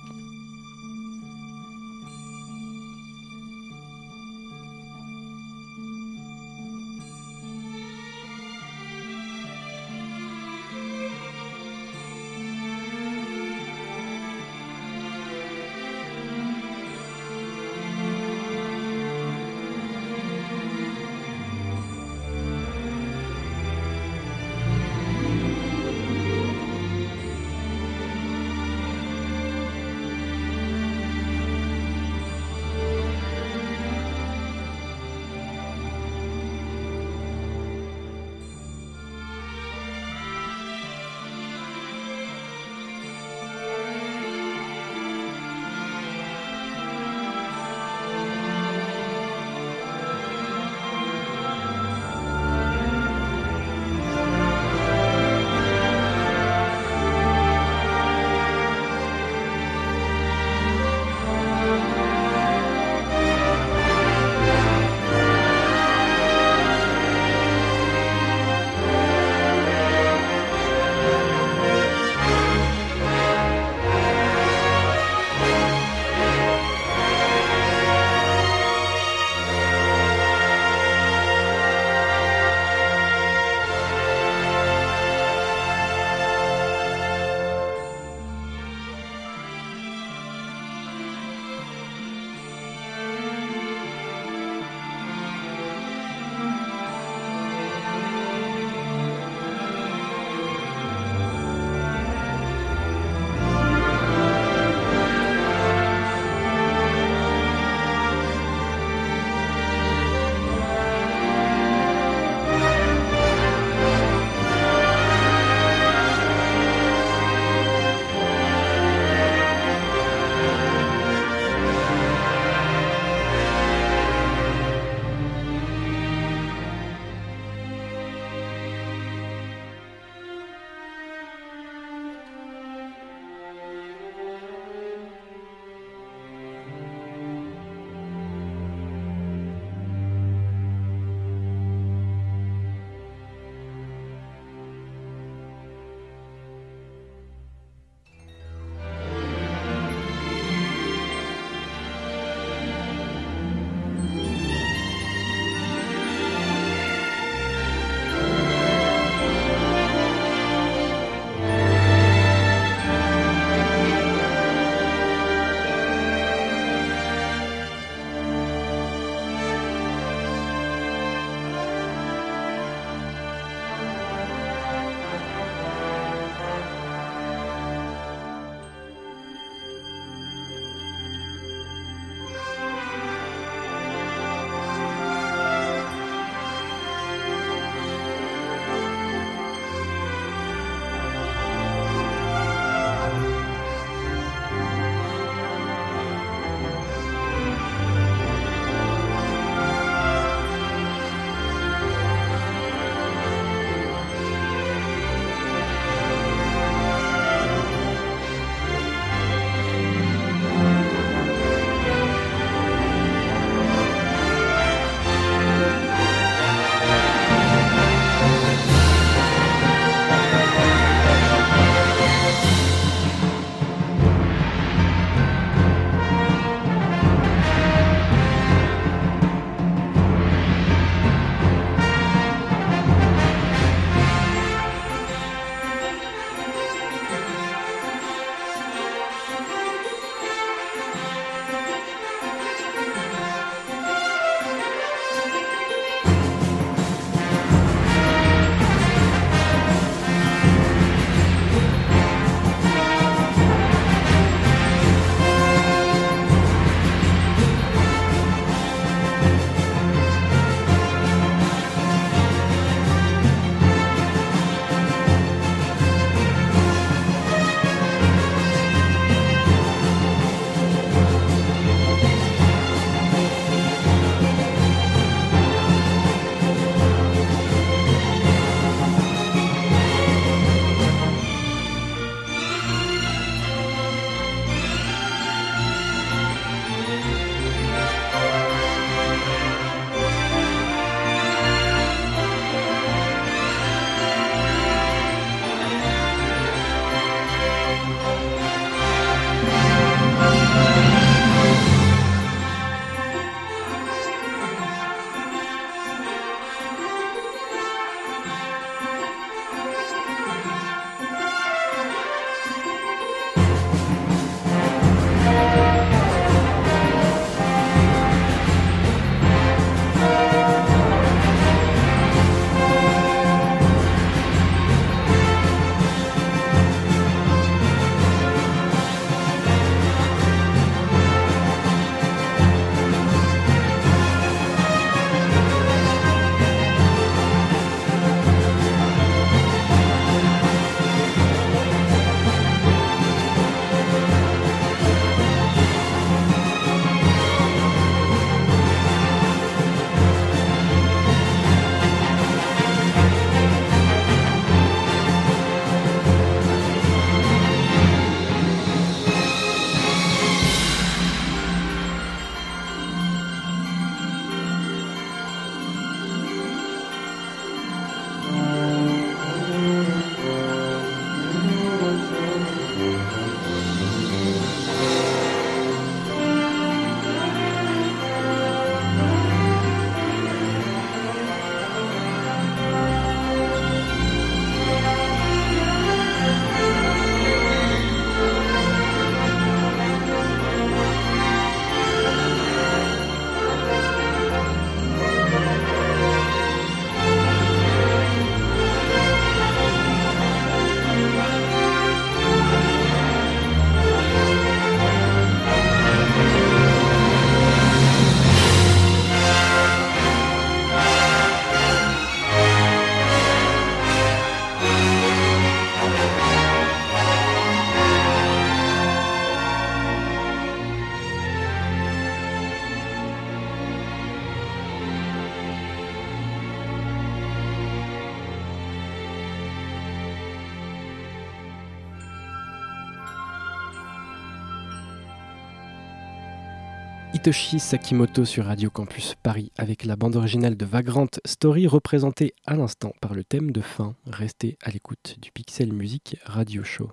Hitoshi 437.21 437.60
Sakimoto 437.60 438.25
sur 438.25 438.46
Radio 438.46 438.71
Campus 438.71 439.14
Paris 439.23 439.52
avec 439.58 439.85
la 439.85 439.94
bande 439.94 440.16
originale 440.16 440.56
de 440.56 440.64
Vagrant 440.64 441.08
Story 441.27 441.66
représentée 441.66 442.33
à 442.46 442.56
l'instant 442.56 442.94
par 443.02 443.12
le 443.12 443.25
thème 443.25 443.52
de 443.52 443.60
fin. 443.60 443.94
Restez 444.06 444.56
à 444.62 444.71
l'écoute 444.71 445.16
du 445.21 445.31
Pixel 445.31 445.71
Music 445.71 446.16
Radio 446.25 446.64
Show. 446.64 446.88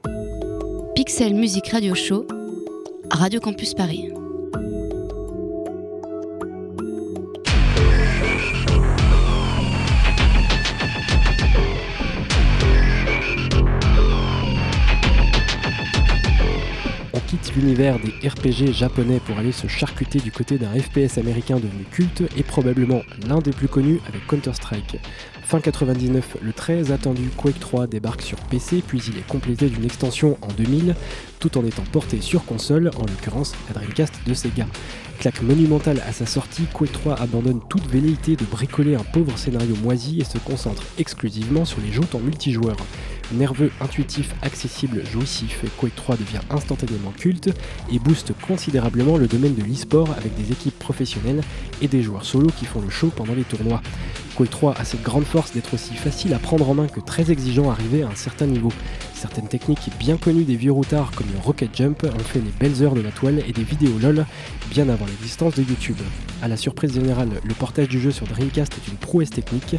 Pixel 0.96 1.34
Music 1.34 1.70
Radio 1.70 1.96
Show, 1.96 2.28
Radio 3.10 3.40
Campus 3.40 3.74
Paris. 3.74 4.10
Quitte 17.28 17.54
l'univers 17.58 18.00
des 18.00 18.30
RPG 18.30 18.72
japonais 18.72 19.20
pour 19.20 19.38
aller 19.38 19.52
se 19.52 19.68
charcuter 19.68 20.20
du 20.20 20.32
côté 20.32 20.58
d'un 20.58 20.70
FPS 20.70 21.18
américain 21.18 21.58
devenu 21.58 21.84
culte 21.92 22.24
et 22.38 22.44
probablement 22.44 23.02
l'un 23.28 23.40
des 23.40 23.52
plus 23.52 23.68
connus 23.68 24.00
avec 24.08 24.26
Counter-Strike. 24.28 24.98
Fin 25.44 25.60
99, 25.60 26.38
le 26.42 26.54
très 26.54 26.92
attendu 26.92 27.30
Quake 27.36 27.60
3 27.60 27.88
débarque 27.88 28.22
sur 28.22 28.38
PC, 28.38 28.82
puis 28.86 29.02
il 29.10 29.18
est 29.18 29.28
complété 29.28 29.68
d'une 29.68 29.84
extension 29.84 30.38
en 30.42 30.48
2000, 30.48 30.96
tout 31.40 31.58
en 31.58 31.66
étant 31.66 31.84
porté 31.92 32.22
sur 32.22 32.46
console, 32.46 32.92
en 32.96 33.02
l'occurrence 33.02 33.54
la 33.68 33.74
Dreamcast 33.74 34.14
de 34.26 34.34
Sega. 34.34 34.66
Claque 35.20 35.42
monumentale 35.42 36.02
à 36.08 36.14
sa 36.14 36.26
sortie, 36.26 36.64
Quake 36.74 36.92
3 36.94 37.16
abandonne 37.20 37.60
toute 37.70 37.88
velléité 37.88 38.36
de 38.36 38.46
bricoler 38.46 38.96
un 38.96 39.04
pauvre 39.04 39.38
scénario 39.38 39.76
moisi 39.84 40.22
et 40.22 40.24
se 40.24 40.38
concentre 40.38 40.84
exclusivement 40.98 41.66
sur 41.66 41.80
les 41.82 41.92
joutes 41.92 42.16
en 42.16 42.20
multijoueur. 42.20 42.78
Nerveux, 43.34 43.72
intuitif, 43.82 44.34
accessible, 44.42 45.04
jouissif, 45.12 45.66
Quake 45.78 45.96
3 45.96 46.16
devient 46.16 46.40
instantanément 46.50 47.12
culte 47.12 47.50
et 47.92 48.00
booste 48.00 48.32
considérablement 48.48 49.18
le 49.18 49.28
domaine 49.28 49.54
de 49.54 49.64
l'e-sport 49.64 50.10
avec 50.18 50.34
des 50.36 50.54
équipes 50.54 50.80
professionnelles 50.80 51.42
et 51.82 51.90
des 51.90 52.02
joueurs 52.02 52.24
solo 52.24 52.48
qui 52.58 52.66
font 52.66 52.80
le 52.80 52.90
show 52.90 53.12
pendant 53.14 53.34
les 53.34 53.44
tournois. 53.44 53.82
Quake 54.36 54.50
3 54.50 54.76
a 54.78 54.86
cette 54.86 55.04
grande 55.04 55.26
force 55.26 55.52
d'être 55.52 55.74
aussi 55.74 55.94
facile 55.96 56.34
à 56.34 56.40
prendre 56.40 56.70
en 56.70 56.74
main 56.74 56.88
que 56.88 57.02
très 57.02 57.30
exigeant 57.30 57.70
arrivé 57.70 58.04
à 58.04 58.08
un 58.08 58.16
certain 58.16 58.46
niveau. 58.46 58.72
Certaines 59.14 59.48
techniques 59.50 59.90
bien 60.00 60.16
connues 60.16 60.44
des 60.46 60.56
vieux 60.56 60.72
routards 60.72 61.12
comme 61.12 61.28
le 61.34 61.40
Rocket 61.40 61.76
Jump 61.76 62.04
ont 62.04 62.20
fait 62.20 62.40
les 62.40 62.52
belles 62.60 62.82
heures 62.82 62.94
de 62.94 63.02
la 63.02 63.12
toile 63.12 63.44
et 63.46 63.52
des 63.52 63.64
vidéos 63.64 63.98
LOL 64.00 64.26
bien 64.70 64.88
avant 64.88 65.06
l'existence 65.06 65.56
de 65.56 65.64
YouTube. 65.64 65.98
À 66.42 66.48
la 66.48 66.56
surprise 66.56 66.94
générale, 66.94 67.42
le 67.44 67.54
portage 67.56 67.90
du 67.90 68.00
jeu 68.00 68.12
sur 68.12 68.28
Dreamcast 68.28 68.74
est 68.74 68.92
une 68.92 68.98
prouesse 68.98 69.32
technique. 69.32 69.76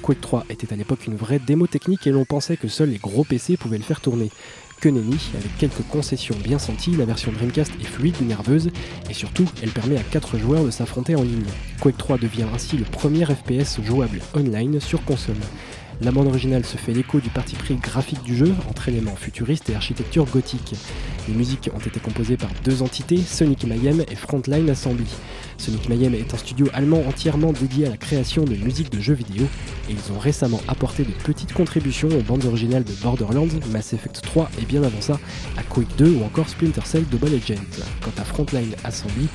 Quake 0.00 0.20
3 0.20 0.44
était 0.50 0.72
à 0.72 0.76
l'époque 0.76 1.06
une 1.06 1.16
vraie 1.16 1.38
démo 1.38 1.66
technique 1.66 2.06
et 2.06 2.10
l'on 2.10 2.24
pensait 2.24 2.56
que 2.56 2.68
seuls 2.68 2.90
les 2.90 2.98
gros 2.98 3.24
PC 3.24 3.56
pouvaient 3.56 3.78
le 3.78 3.84
faire 3.84 4.00
tourner. 4.00 4.30
Que 4.80 4.88
nenni, 4.88 5.18
avec 5.34 5.58
quelques 5.58 5.86
concessions 5.90 6.36
bien 6.42 6.58
senties, 6.58 6.96
la 6.96 7.04
version 7.04 7.32
Dreamcast 7.32 7.72
est 7.80 7.84
fluide, 7.84 8.20
nerveuse, 8.22 8.70
et 9.10 9.14
surtout, 9.14 9.44
elle 9.62 9.70
permet 9.70 9.98
à 9.98 10.02
4 10.02 10.38
joueurs 10.38 10.64
de 10.64 10.70
s'affronter 10.70 11.16
en 11.16 11.22
ligne. 11.22 11.44
Quake 11.80 11.98
3 11.98 12.16
devient 12.16 12.46
ainsi 12.54 12.78
le 12.78 12.84
premier 12.84 13.26
FPS 13.26 13.82
jouable 13.82 14.20
online 14.34 14.80
sur 14.80 15.04
console. 15.04 15.36
La 16.02 16.12
bande 16.12 16.28
originale 16.28 16.64
se 16.64 16.78
fait 16.78 16.94
l'écho 16.94 17.20
du 17.20 17.28
parti 17.28 17.56
pris 17.56 17.74
graphique 17.74 18.22
du 18.22 18.34
jeu, 18.34 18.54
entre 18.70 18.88
éléments 18.88 19.16
futuristes 19.16 19.68
et 19.68 19.74
architecture 19.74 20.24
gothique. 20.24 20.74
Les 21.28 21.34
musiques 21.34 21.68
ont 21.74 21.78
été 21.78 22.00
composées 22.00 22.38
par 22.38 22.48
deux 22.64 22.80
entités, 22.80 23.18
Sonic 23.18 23.64
Mayhem 23.64 24.02
et 24.10 24.16
Frontline 24.16 24.70
Assembly. 24.70 25.04
Sonic 25.58 25.90
Mayhem 25.90 26.14
est 26.14 26.32
un 26.32 26.38
studio 26.38 26.68
allemand 26.72 27.02
entièrement 27.06 27.52
dédié 27.52 27.86
à 27.86 27.90
la 27.90 27.98
création 27.98 28.44
de 28.44 28.56
musique 28.56 28.90
de 28.90 28.98
jeux 28.98 29.12
vidéo, 29.12 29.44
et 29.90 29.92
ils 29.92 30.12
ont 30.12 30.18
récemment 30.18 30.62
apporté 30.68 31.04
de 31.04 31.12
petites 31.22 31.52
contributions 31.52 32.08
aux 32.08 32.22
bandes 32.22 32.46
originales 32.46 32.84
de 32.84 32.94
Borderlands, 33.02 33.48
Mass 33.70 33.92
Effect 33.92 34.22
3 34.22 34.50
et 34.58 34.64
bien 34.64 34.82
avant 34.82 35.02
ça 35.02 35.20
à 35.58 35.62
Quake 35.64 35.96
2 35.98 36.14
ou 36.14 36.24
encore 36.24 36.48
Splinter 36.48 36.86
Cell 36.86 37.04
Double 37.10 37.34
Agent. 37.34 37.60
Quant 38.00 38.12
à 38.16 38.24
Frontline 38.24 38.74
Assembly, 38.84 39.28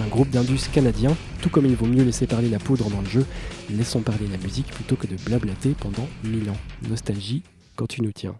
un 0.00 0.06
groupe 0.06 0.30
d'indus 0.30 0.68
canadien, 0.72 1.16
tout 1.40 1.50
comme 1.50 1.66
il 1.66 1.76
vaut 1.76 1.86
mieux 1.86 2.04
laisser 2.04 2.26
parler 2.26 2.48
la 2.48 2.58
poudre 2.58 2.90
dans 2.90 3.00
le 3.00 3.08
jeu, 3.08 3.26
laissons 3.70 4.00
parler 4.00 4.26
la 4.30 4.38
musique 4.38 4.68
plutôt 4.68 4.96
que 4.96 5.06
de 5.06 5.16
blablater 5.16 5.74
pendant 5.78 6.08
mille 6.24 6.50
ans. 6.50 6.56
Nostalgie 6.88 7.42
quand 7.76 7.86
tu 7.86 8.02
nous 8.02 8.12
tiens. 8.12 8.34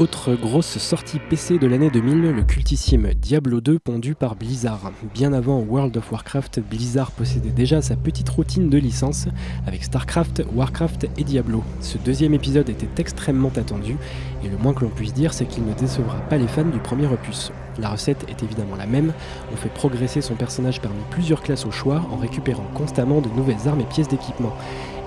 Autre 0.00 0.34
grosse 0.34 0.78
sortie 0.78 1.18
PC 1.18 1.58
de 1.58 1.66
l'année 1.66 1.90
2000, 1.90 2.22
le 2.30 2.42
cultissime 2.42 3.12
Diablo 3.12 3.60
2 3.60 3.78
pondu 3.78 4.14
par 4.14 4.34
Blizzard. 4.34 4.92
Bien 5.12 5.34
avant 5.34 5.58
World 5.58 5.94
of 5.98 6.10
Warcraft, 6.10 6.60
Blizzard 6.60 7.10
possédait 7.10 7.50
déjà 7.50 7.82
sa 7.82 7.96
petite 7.96 8.30
routine 8.30 8.70
de 8.70 8.78
licence 8.78 9.26
avec 9.66 9.84
StarCraft, 9.84 10.42
Warcraft 10.54 11.06
et 11.18 11.24
Diablo. 11.24 11.62
Ce 11.82 11.98
deuxième 11.98 12.32
épisode 12.32 12.70
était 12.70 12.88
extrêmement 12.96 13.52
attendu 13.54 13.98
et 14.42 14.48
le 14.48 14.56
moins 14.56 14.72
que 14.72 14.84
l'on 14.84 14.90
puisse 14.90 15.12
dire 15.12 15.34
c'est 15.34 15.44
qu'il 15.44 15.66
ne 15.66 15.74
décevra 15.74 16.16
pas 16.30 16.38
les 16.38 16.48
fans 16.48 16.64
du 16.64 16.78
premier 16.78 17.06
opus. 17.06 17.52
La 17.78 17.90
recette 17.90 18.24
est 18.30 18.42
évidemment 18.42 18.76
la 18.76 18.86
même, 18.86 19.12
on 19.52 19.56
fait 19.56 19.68
progresser 19.68 20.22
son 20.22 20.34
personnage 20.34 20.80
parmi 20.80 21.00
plusieurs 21.10 21.42
classes 21.42 21.66
au 21.66 21.70
choix 21.70 22.06
en 22.10 22.16
récupérant 22.16 22.66
constamment 22.74 23.20
de 23.20 23.28
nouvelles 23.28 23.68
armes 23.68 23.80
et 23.80 23.84
pièces 23.84 24.08
d'équipement 24.08 24.56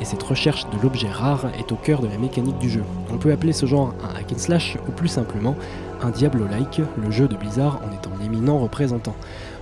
et 0.04 0.06
cette 0.06 0.22
recherche 0.22 0.66
de 0.70 0.78
l'objet 0.84 1.08
rare 1.10 1.46
est 1.58 1.72
au 1.72 1.78
cœur 1.78 2.02
de 2.02 2.10
la 2.10 2.18
mécanique 2.18 2.58
du 2.58 2.70
jeu. 2.70 2.84
On 3.10 3.18
peut 3.18 3.32
appeler 3.32 3.54
ce 3.54 3.66
genre 3.66 3.94
un 4.04 4.20
hack 4.20 4.34
and 4.34 4.38
slash 4.38 4.78
ou 4.86 4.92
plus 4.92 5.08
simplement 5.08 5.56
un 6.02 6.10
Diablo-like, 6.10 6.82
le 7.02 7.10
jeu 7.10 7.30
de 7.30 7.38
Blizzard 7.38 7.80
en 7.88 7.96
étant 7.96 8.12
l'éminent 8.22 8.60
représentant. 8.60 9.16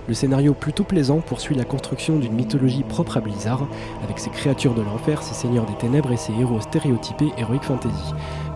Le 0.08 0.14
scénario 0.14 0.52
plutôt 0.52 0.82
plaisant 0.82 1.20
poursuit 1.20 1.54
la 1.54 1.64
construction 1.64 2.18
d'une 2.18 2.32
mythologie 2.32 2.82
propre 2.82 3.18
à 3.18 3.20
Blizzard, 3.20 3.68
avec 4.02 4.18
ses 4.18 4.30
créatures 4.30 4.74
de 4.74 4.82
l'enfer, 4.82 5.22
ses 5.22 5.34
seigneurs 5.34 5.66
des 5.66 5.76
ténèbres 5.76 6.10
et 6.10 6.16
ses 6.16 6.32
héros 6.32 6.60
stéréotypés 6.60 7.30
Heroic 7.38 7.62
Fantasy. 7.62 8.12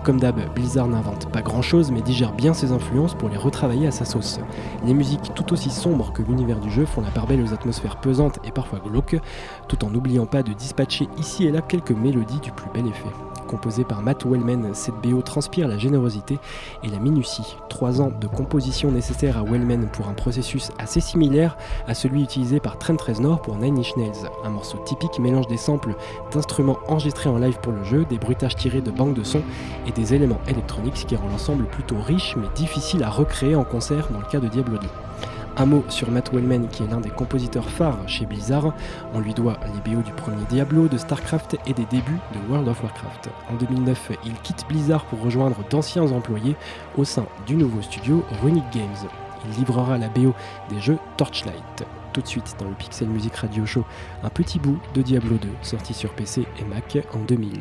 Comme 0.07 0.20
d'hab, 0.20 0.38
Blizzard 0.54 0.86
n'invente 0.86 1.28
pas 1.32 1.42
grand 1.42 1.62
chose 1.62 1.90
mais 1.90 2.00
digère 2.00 2.32
bien 2.32 2.54
ses 2.54 2.70
influences 2.70 3.14
pour 3.14 3.28
les 3.28 3.36
retravailler 3.36 3.88
à 3.88 3.90
sa 3.90 4.04
sauce. 4.04 4.38
Les 4.84 4.94
musiques 4.94 5.34
tout 5.34 5.52
aussi 5.52 5.68
sombres 5.68 6.12
que 6.12 6.22
l'univers 6.22 6.61
du 6.61 6.70
jeu 6.70 6.86
font 6.86 7.00
la 7.00 7.11
part 7.11 7.26
belle 7.26 7.42
aux 7.42 7.52
atmosphères 7.52 7.96
pesantes 7.96 8.38
et 8.44 8.52
parfois 8.52 8.78
glauques, 8.78 9.16
tout 9.66 9.84
en 9.84 9.90
n'oubliant 9.90 10.26
pas 10.26 10.44
de 10.44 10.52
dispatcher 10.52 11.09
ici 11.18 11.44
et 11.46 11.50
là 11.50 11.61
quelques 11.61 11.90
mélodies 11.90 12.38
du 12.38 12.52
plus 12.52 12.70
bel 12.72 12.86
effet. 12.86 13.25
Composée 13.47 13.84
par 13.84 14.03
Matt 14.03 14.24
Wellman, 14.24 14.74
cette 14.74 14.97
BO 14.97 15.22
transpire 15.22 15.68
la 15.68 15.78
générosité 15.78 16.38
et 16.82 16.88
la 16.88 16.99
minutie. 16.99 17.57
Trois 17.68 18.01
ans 18.01 18.11
de 18.20 18.26
composition 18.26 18.90
nécessaires 18.90 19.38
à 19.38 19.42
Wellman 19.42 19.88
pour 19.92 20.09
un 20.09 20.14
processus 20.14 20.70
assez 20.78 21.01
similaire 21.01 21.57
à 21.86 21.94
celui 21.94 22.22
utilisé 22.22 22.61
par 22.61 22.78
Trent 22.78 22.97
Reznor 23.01 23.42
pour 23.42 23.57
Nine 23.57 23.78
Inch 23.78 23.97
Nails. 23.97 24.28
Un 24.44 24.51
morceau 24.51 24.78
typique 24.78 25.18
mélange 25.18 25.47
des 25.47 25.57
samples 25.57 25.94
d'instruments 26.32 26.78
enregistrés 26.88 27.28
en 27.28 27.38
live 27.38 27.59
pour 27.61 27.72
le 27.72 27.84
jeu, 27.84 28.05
des 28.05 28.18
bruitages 28.18 28.57
tirés 28.57 28.80
de 28.80 28.90
banques 28.90 29.14
de 29.14 29.24
sons 29.24 29.42
et 29.86 29.92
des 29.92 30.14
éléments 30.14 30.40
électroniques, 30.49 30.97
ce 30.97 31.07
qui 31.07 31.16
rend 31.16 31.28
l'ensemble 31.28 31.66
plutôt 31.66 31.97
riche 32.01 32.36
mais 32.36 32.49
difficile 32.55 33.03
à 33.03 33.11
recréer 33.11 33.55
en 33.55 33.64
concert 33.64 34.09
dans 34.11 34.20
le 34.20 34.26
cas 34.26 34.40
de 34.40 34.49
Diablo 34.49 34.78
2. 34.78 34.86
Un 35.59 35.64
mot 35.64 35.84
sur 35.88 36.11
Matt 36.11 36.32
Wellman 36.34 36.68
qui 36.68 36.82
est 36.82 36.86
l'un 36.86 37.00
des 37.00 37.09
compositeurs 37.09 37.70
phares 37.70 38.07
chez 38.07 38.26
Blizzard. 38.26 38.74
On 39.14 39.20
lui 39.20 39.32
doit 39.32 39.59
les 39.72 39.94
BO 39.94 40.02
du 40.02 40.12
premier 40.12 40.44
Diablo, 40.50 40.86
de 40.86 40.98
StarCraft 40.98 41.57
et 41.66 41.72
des 41.72 41.86
débuts 41.86 42.18
de 42.34 42.50
World 42.50 42.68
of 42.68 42.82
Warcraft. 42.82 43.30
En 43.50 43.54
2009, 43.54 44.12
il 44.26 44.34
quitte 44.42 44.66
Blizzard 44.68 45.07
pour 45.07 45.22
rejoindre 45.22 45.57
d'anciens 45.70 46.12
employés 46.12 46.57
au 46.98 47.04
sein 47.04 47.24
du 47.46 47.57
nouveau 47.57 47.80
studio 47.80 48.22
Runic 48.42 48.64
Games. 48.70 49.09
Il 49.48 49.59
livrera 49.59 49.96
la 49.96 50.09
BO 50.09 50.34
des 50.68 50.80
jeux 50.80 50.98
Torchlight. 51.16 51.84
Tout 52.12 52.20
de 52.20 52.26
suite 52.26 52.54
dans 52.59 52.68
le 52.68 52.74
Pixel 52.74 53.09
Music 53.09 53.34
Radio 53.36 53.64
Show, 53.64 53.84
un 54.24 54.30
petit 54.30 54.59
bout 54.59 54.78
de 54.94 55.00
Diablo 55.00 55.36
2 55.36 55.48
sorti 55.62 55.94
sur 55.94 56.12
PC 56.12 56.46
et 56.61 56.64
Mac 56.64 56.98
en 57.14 57.20
2000. 57.20 57.61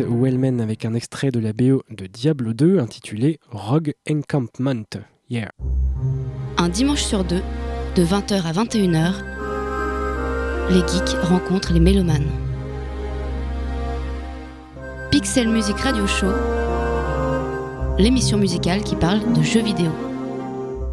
Matt 0.00 0.08
Wellman 0.08 0.60
avec 0.60 0.84
un 0.84 0.94
extrait 0.94 1.30
de 1.30 1.40
la 1.40 1.52
BO 1.52 1.82
de 1.90 2.06
Diablo 2.06 2.54
2 2.54 2.78
intitulé 2.78 3.38
Rogue 3.50 3.92
Encampment. 4.08 4.86
Yeah. 5.28 5.50
Un 6.56 6.68
dimanche 6.68 7.02
sur 7.02 7.24
deux, 7.24 7.42
de 7.96 8.04
20h 8.04 8.42
à 8.42 8.52
21h, 8.52 9.14
les 10.70 10.80
geeks 10.80 11.16
rencontrent 11.22 11.72
les 11.72 11.80
mélomanes. 11.80 12.30
Pixel 15.10 15.48
Music 15.48 15.78
Radio 15.80 16.06
Show, 16.06 16.32
l'émission 17.98 18.38
musicale 18.38 18.82
qui 18.82 18.96
parle 18.96 19.20
de 19.32 19.42
jeux 19.42 19.62
vidéo 19.62 19.90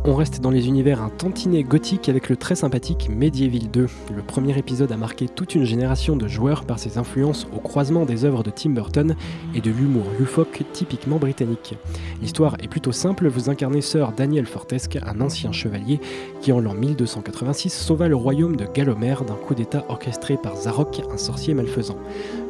on 0.08 0.16
reste 0.16 0.40
dans 0.40 0.52
les 0.52 0.68
univers 0.68 1.02
un 1.02 1.10
tantinet 1.10 1.64
gothique 1.64 2.08
avec 2.08 2.30
le 2.30 2.38
très 2.38 2.56
sympathique 2.56 3.10
Medieval 3.10 3.70
2. 3.70 3.88
Le 4.16 4.22
premier 4.22 4.58
épisode 4.58 4.92
a 4.92 4.98
marqué 4.98 5.28
toute 5.28 5.54
une 5.54 5.66
génération 5.66 6.16
de 6.16 6.28
joueurs 6.30 6.64
par 6.64 6.80
ses 6.80 6.98
influences 6.98 7.46
au 7.54 7.60
croisement 7.60 8.06
des 8.06 8.24
œuvres 8.24 8.42
de 8.42 8.50
Tim 8.50 8.70
Burton 8.70 9.16
et 9.54 9.60
de 9.60 9.70
l'humour 9.70 10.06
loufoque 10.18 10.64
typiquement 10.72 11.18
britannique. 11.18 11.76
L'histoire 12.22 12.56
est 12.62 12.70
plutôt 12.70 12.94
simple, 12.94 13.28
vous 13.28 13.50
incarnez 13.50 13.82
Sir 13.82 14.14
Daniel 14.14 14.46
Fortesque, 14.46 14.98
un 15.06 15.20
ancien 15.20 15.52
chevalier 15.52 16.00
qui 16.42 16.54
en 16.54 16.62
l'an 16.62 16.74
1286 16.74 17.70
sauva 17.74 18.08
le 18.08 18.16
royaume 18.16 18.56
de 18.56 18.66
Galomère 18.66 19.26
d'un 19.26 19.36
coup 19.36 19.56
d'état 19.56 19.84
orchestré 19.90 20.38
par 20.38 20.56
Zarok, 20.56 21.02
un 21.12 21.18
sorcier 21.18 21.54
malfaisant. 21.54 21.98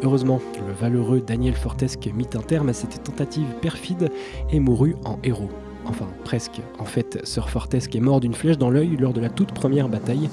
Heureusement, 0.04 0.42
le 0.68 0.74
valeureux 0.74 1.24
Daniel 1.26 1.56
Fortesque 1.56 2.08
mit 2.16 2.30
un 2.36 2.42
terme 2.42 2.70
à 2.70 2.74
cette 2.74 3.04
tentative 3.04 3.48
perfide 3.62 4.12
et 4.52 4.60
mourut 4.60 4.96
en 5.06 5.18
héros. 5.24 5.50
Enfin, 5.90 6.08
presque. 6.24 6.62
En 6.80 6.86
fait, 6.86 7.20
Sir 7.26 7.50
Fortesque 7.50 7.96
est 7.96 8.02
mort 8.02 8.20
d'une 8.20 8.34
flèche 8.34 8.58
dans 8.58 8.70
l'œil 8.70 8.98
lors 8.98 9.14
de 9.14 9.22
la 9.22 9.30
toute 9.30 9.54
première 9.54 9.90
bataille, 9.90 10.30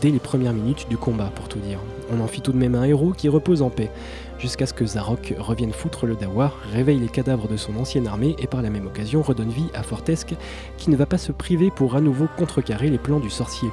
dès 0.00 0.10
les 0.10 0.18
premières 0.18 0.52
minutes 0.52 0.86
du 0.88 0.96
combat, 0.96 1.30
pour 1.34 1.48
tout 1.48 1.58
dire. 1.58 1.78
On 2.12 2.20
en 2.22 2.26
fit 2.26 2.40
tout 2.40 2.52
de 2.52 2.58
même 2.58 2.74
un 2.74 2.84
héros 2.84 3.12
qui 3.12 3.28
repose 3.28 3.62
en 3.62 3.70
paix, 3.70 3.90
jusqu'à 4.38 4.66
ce 4.66 4.74
que 4.74 4.86
Zarok 4.86 5.34
revienne 5.38 5.72
foutre 5.72 6.06
le 6.06 6.16
Dawa, 6.16 6.52
réveille 6.72 6.98
les 6.98 7.08
cadavres 7.08 7.48
de 7.48 7.56
son 7.56 7.76
ancienne 7.76 8.06
armée 8.06 8.36
et 8.38 8.46
par 8.46 8.62
la 8.62 8.70
même 8.70 8.86
occasion 8.86 9.22
redonne 9.22 9.50
vie 9.50 9.68
à 9.74 9.82
Fortesque, 9.82 10.34
qui 10.76 10.90
ne 10.90 10.96
va 10.96 11.06
pas 11.06 11.18
se 11.18 11.32
priver 11.32 11.70
pour 11.70 11.94
à 11.94 12.00
nouveau 12.00 12.26
contrecarrer 12.36 12.90
les 12.90 12.98
plans 12.98 13.20
du 13.20 13.30
sorcier. 13.30 13.70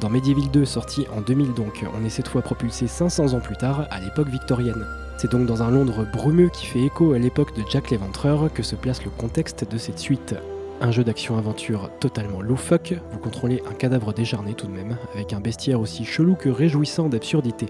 Dans 0.00 0.10
Medieval 0.10 0.48
2, 0.52 0.64
sorti 0.64 1.06
en 1.16 1.20
2000 1.20 1.54
donc, 1.54 1.84
on 1.98 2.04
est 2.04 2.10
cette 2.10 2.28
fois 2.28 2.42
propulsé 2.42 2.86
500 2.86 3.34
ans 3.34 3.40
plus 3.40 3.56
tard, 3.56 3.86
à 3.90 4.00
l'époque 4.00 4.28
victorienne. 4.28 4.86
C'est 5.16 5.32
donc 5.32 5.46
dans 5.46 5.62
un 5.62 5.70
Londres 5.70 6.06
brumeux 6.12 6.50
qui 6.50 6.66
fait 6.66 6.82
écho 6.82 7.12
à 7.12 7.18
l'époque 7.18 7.56
de 7.56 7.64
Jack 7.68 7.90
l'Éventreur 7.90 8.52
que 8.52 8.62
se 8.62 8.76
place 8.76 9.04
le 9.04 9.10
contexte 9.10 9.68
de 9.68 9.76
cette 9.76 9.98
suite. 9.98 10.36
Un 10.80 10.92
jeu 10.92 11.02
d'action-aventure 11.02 11.90
totalement 11.98 12.40
loufoque, 12.40 12.94
vous 13.10 13.18
contrôlez 13.18 13.60
un 13.68 13.74
cadavre 13.74 14.12
décharné 14.12 14.54
tout 14.54 14.68
de 14.68 14.72
même, 14.72 14.96
avec 15.12 15.32
un 15.32 15.40
bestiaire 15.40 15.80
aussi 15.80 16.04
chelou 16.04 16.36
que 16.36 16.48
réjouissant 16.48 17.08
d'absurdité. 17.08 17.66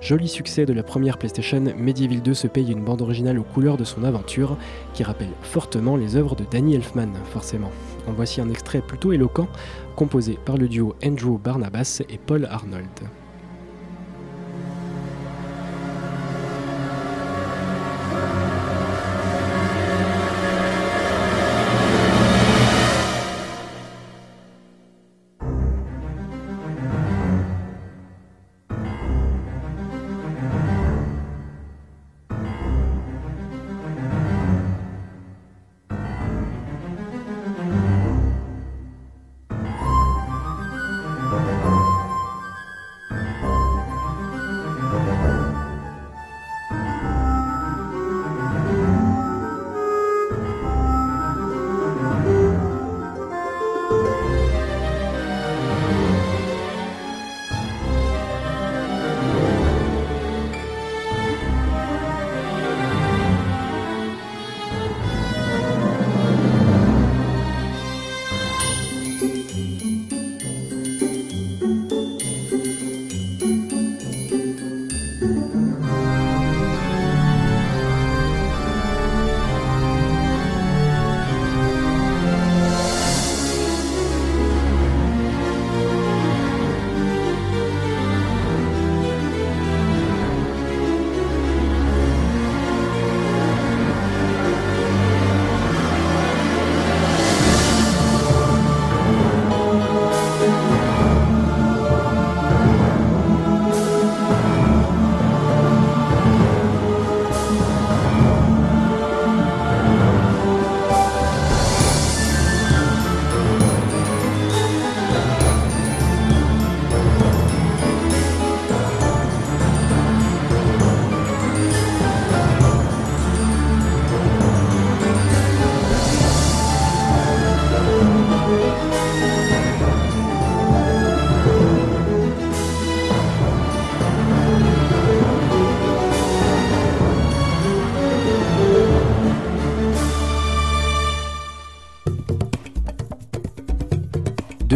Joli 0.00 0.26
succès 0.26 0.66
de 0.66 0.72
la 0.72 0.82
première 0.82 1.18
PlayStation, 1.18 1.62
Medieval 1.76 2.20
2 2.20 2.34
se 2.34 2.48
paye 2.48 2.72
une 2.72 2.82
bande 2.82 3.00
originale 3.00 3.38
aux 3.38 3.44
couleurs 3.44 3.76
de 3.76 3.84
son 3.84 4.02
aventure, 4.02 4.56
qui 4.92 5.04
rappelle 5.04 5.30
fortement 5.42 5.96
les 5.96 6.16
œuvres 6.16 6.34
de 6.34 6.44
Danny 6.50 6.74
Elfman, 6.74 7.12
forcément. 7.30 7.70
En 8.08 8.12
voici 8.12 8.40
un 8.40 8.50
extrait 8.50 8.80
plutôt 8.80 9.12
éloquent, 9.12 9.46
composé 9.94 10.36
par 10.44 10.56
le 10.56 10.66
duo 10.66 10.96
Andrew 11.04 11.38
Barnabas 11.38 12.02
et 12.08 12.18
Paul 12.18 12.44
Arnold. 12.50 12.88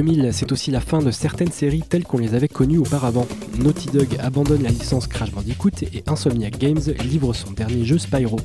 2000, 0.03 0.30
c'est 0.32 0.50
aussi 0.50 0.72
la 0.72 0.80
fin 0.80 0.98
de 0.98 1.12
certaines 1.12 1.53
séries 1.53 1.82
telles 1.88 2.03
qu'on 2.03 2.18
les 2.18 2.34
avait 2.34 2.48
connues 2.48 2.78
auparavant. 2.78 3.26
Naughty 3.59 3.86
Dog 3.86 4.09
abandonne 4.18 4.62
la 4.62 4.70
licence 4.70 5.07
Crash 5.07 5.30
Bandicoot 5.30 5.70
et 5.82 6.03
Insomniac 6.09 6.59
Games 6.59 6.80
livre 7.05 7.32
son 7.32 7.53
dernier 7.53 7.84
jeu 7.84 7.98
Spyro. 7.98 8.40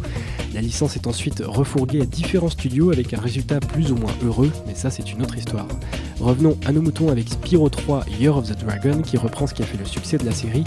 La 0.53 0.61
licence 0.61 0.95
est 0.95 1.07
ensuite 1.07 1.41
refourguée 1.43 2.01
à 2.01 2.05
différents 2.05 2.51
studios 2.51 2.91
avec 2.91 3.11
un 3.15 3.19
résultat 3.19 3.59
plus 3.59 3.91
ou 3.91 3.95
moins 3.95 4.13
heureux, 4.23 4.51
mais 4.67 4.75
ça 4.75 4.91
c'est 4.91 5.11
une 5.11 5.23
autre 5.23 5.35
histoire. 5.35 5.67
Revenons 6.19 6.57
à 6.65 6.71
nos 6.71 6.81
moutons 6.83 7.09
avec 7.09 7.27
Spyro 7.27 7.69
3 7.69 8.05
Year 8.19 8.37
of 8.37 8.47
the 8.47 8.59
Dragon 8.59 9.01
qui 9.01 9.17
reprend 9.17 9.47
ce 9.47 9.55
qui 9.55 9.63
a 9.63 9.65
fait 9.65 9.79
le 9.79 9.85
succès 9.85 10.17
de 10.17 10.25
la 10.25 10.33
série, 10.33 10.63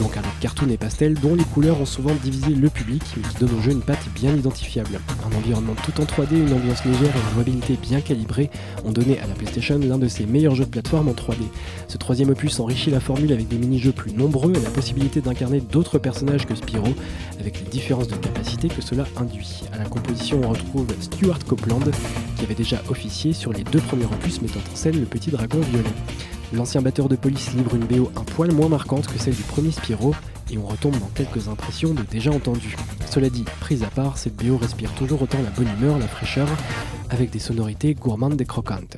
donc 0.00 0.16
un 0.16 0.22
cartoon 0.40 0.68
et 0.68 0.76
pastel 0.76 1.14
dont 1.14 1.36
les 1.36 1.44
couleurs 1.44 1.80
ont 1.80 1.86
souvent 1.86 2.14
divisé 2.24 2.54
le 2.54 2.70
public 2.70 3.02
mais 3.16 3.22
qui 3.22 3.38
donne 3.38 3.56
au 3.56 3.62
jeu 3.62 3.70
une 3.70 3.82
patte 3.82 4.08
bien 4.16 4.34
identifiable. 4.34 4.98
Un 5.34 5.38
environnement 5.38 5.74
tout 5.84 6.00
en 6.00 6.04
3D, 6.04 6.36
une 6.36 6.52
ambiance 6.52 6.84
légère 6.84 7.14
et 7.14 7.30
une 7.30 7.36
mobilité 7.36 7.76
bien 7.80 8.00
calibrée 8.00 8.50
ont 8.84 8.92
donné 8.92 9.18
à 9.18 9.26
la 9.26 9.34
PlayStation 9.34 9.78
l'un 9.78 9.98
de 9.98 10.06
ses 10.06 10.26
meilleurs 10.26 10.54
jeux 10.54 10.64
de 10.64 10.70
plateforme 10.70 11.08
en 11.08 11.12
3D. 11.12 11.42
Ce 11.88 11.98
troisième 11.98 12.30
opus 12.30 12.60
enrichit 12.60 12.90
la 12.90 13.00
formule 13.00 13.32
avec 13.32 13.48
des 13.48 13.56
mini-jeux 13.56 13.92
plus 13.92 14.12
nombreux 14.12 14.52
et 14.54 14.60
la 14.60 14.70
possibilité 14.70 15.20
d'incarner 15.20 15.60
d'autres 15.60 15.98
personnages 15.98 16.46
que 16.46 16.54
Spyro, 16.54 16.88
avec 17.40 17.58
les 17.58 17.66
différences 17.66 18.08
de 18.08 18.14
capacité 18.14 18.68
que 18.68 18.80
cela 18.80 19.06
induit. 19.16 19.62
À 19.72 19.78
la 19.78 19.84
composition, 19.84 20.40
on 20.44 20.50
retrouve 20.50 20.86
Stuart 21.00 21.40
Copeland, 21.46 21.80
qui 22.36 22.44
avait 22.44 22.54
déjà 22.54 22.80
officié 22.88 23.32
sur 23.32 23.52
les 23.52 23.64
deux 23.64 23.80
premiers 23.80 24.04
opus 24.04 24.40
mettant 24.40 24.60
en 24.72 24.76
scène 24.76 25.00
le 25.00 25.06
petit 25.06 25.30
dragon 25.30 25.58
violet. 25.58 25.90
L'ancien 26.52 26.82
batteur 26.82 27.08
de 27.08 27.16
police 27.16 27.52
livre 27.54 27.74
une 27.74 27.86
BO 27.86 28.12
un 28.14 28.22
poil 28.22 28.52
moins 28.52 28.68
marquante 28.68 29.08
que 29.08 29.18
celle 29.18 29.34
du 29.34 29.42
premier 29.42 29.72
Spyro, 29.72 30.14
et 30.50 30.58
on 30.58 30.66
retombe 30.66 30.98
dans 30.98 31.10
quelques 31.14 31.48
impressions 31.48 31.94
de 31.94 32.02
déjà 32.02 32.30
entendues. 32.30 32.76
Cela 33.10 33.30
dit, 33.30 33.44
prise 33.60 33.82
à 33.82 33.88
part, 33.88 34.18
cette 34.18 34.36
BO 34.36 34.56
respire 34.56 34.92
toujours 34.94 35.22
autant 35.22 35.42
la 35.42 35.50
bonne 35.50 35.68
humeur, 35.78 35.98
la 35.98 36.08
fraîcheur, 36.08 36.48
avec 37.10 37.30
des 37.30 37.38
sonorités 37.38 37.94
gourmandes 37.94 38.40
et 38.40 38.44
croquantes. 38.44 38.96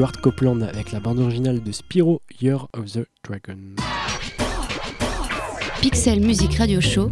Stuart 0.00 0.22
Copeland 0.22 0.62
avec 0.62 0.92
la 0.92 1.00
bande 1.00 1.18
originale 1.18 1.62
de 1.62 1.72
Spyro 1.72 2.22
Year 2.40 2.66
of 2.72 2.86
the 2.86 3.06
Dragon. 3.22 3.58
Pixel 5.82 6.20
Music 6.22 6.54
Radio 6.54 6.80
Show 6.80 7.10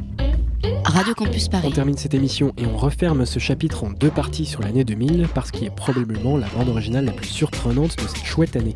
Radio 0.85 1.13
Campus 1.15 1.49
Paris. 1.49 1.69
On 1.69 1.71
termine 1.71 1.99
cette 1.99 2.15
émission 2.15 2.55
et 2.57 2.65
on 2.65 2.79
referme 2.79 3.27
ce 3.27 3.39
chapitre 3.39 3.85
en 3.85 3.91
deux 3.91 4.11
parties 4.11 4.47
sur 4.47 4.63
l'année 4.63 4.85
2000 4.85 5.29
parce 5.35 5.51
qu'il 5.51 5.65
est 5.65 5.75
probablement 5.75 6.39
la 6.39 6.49
bande 6.49 6.71
originale 6.71 7.05
la 7.05 7.13
plus 7.13 7.29
surprenante 7.29 7.95
de 7.99 8.09
cette 8.09 8.25
chouette 8.25 8.57
année. 8.57 8.75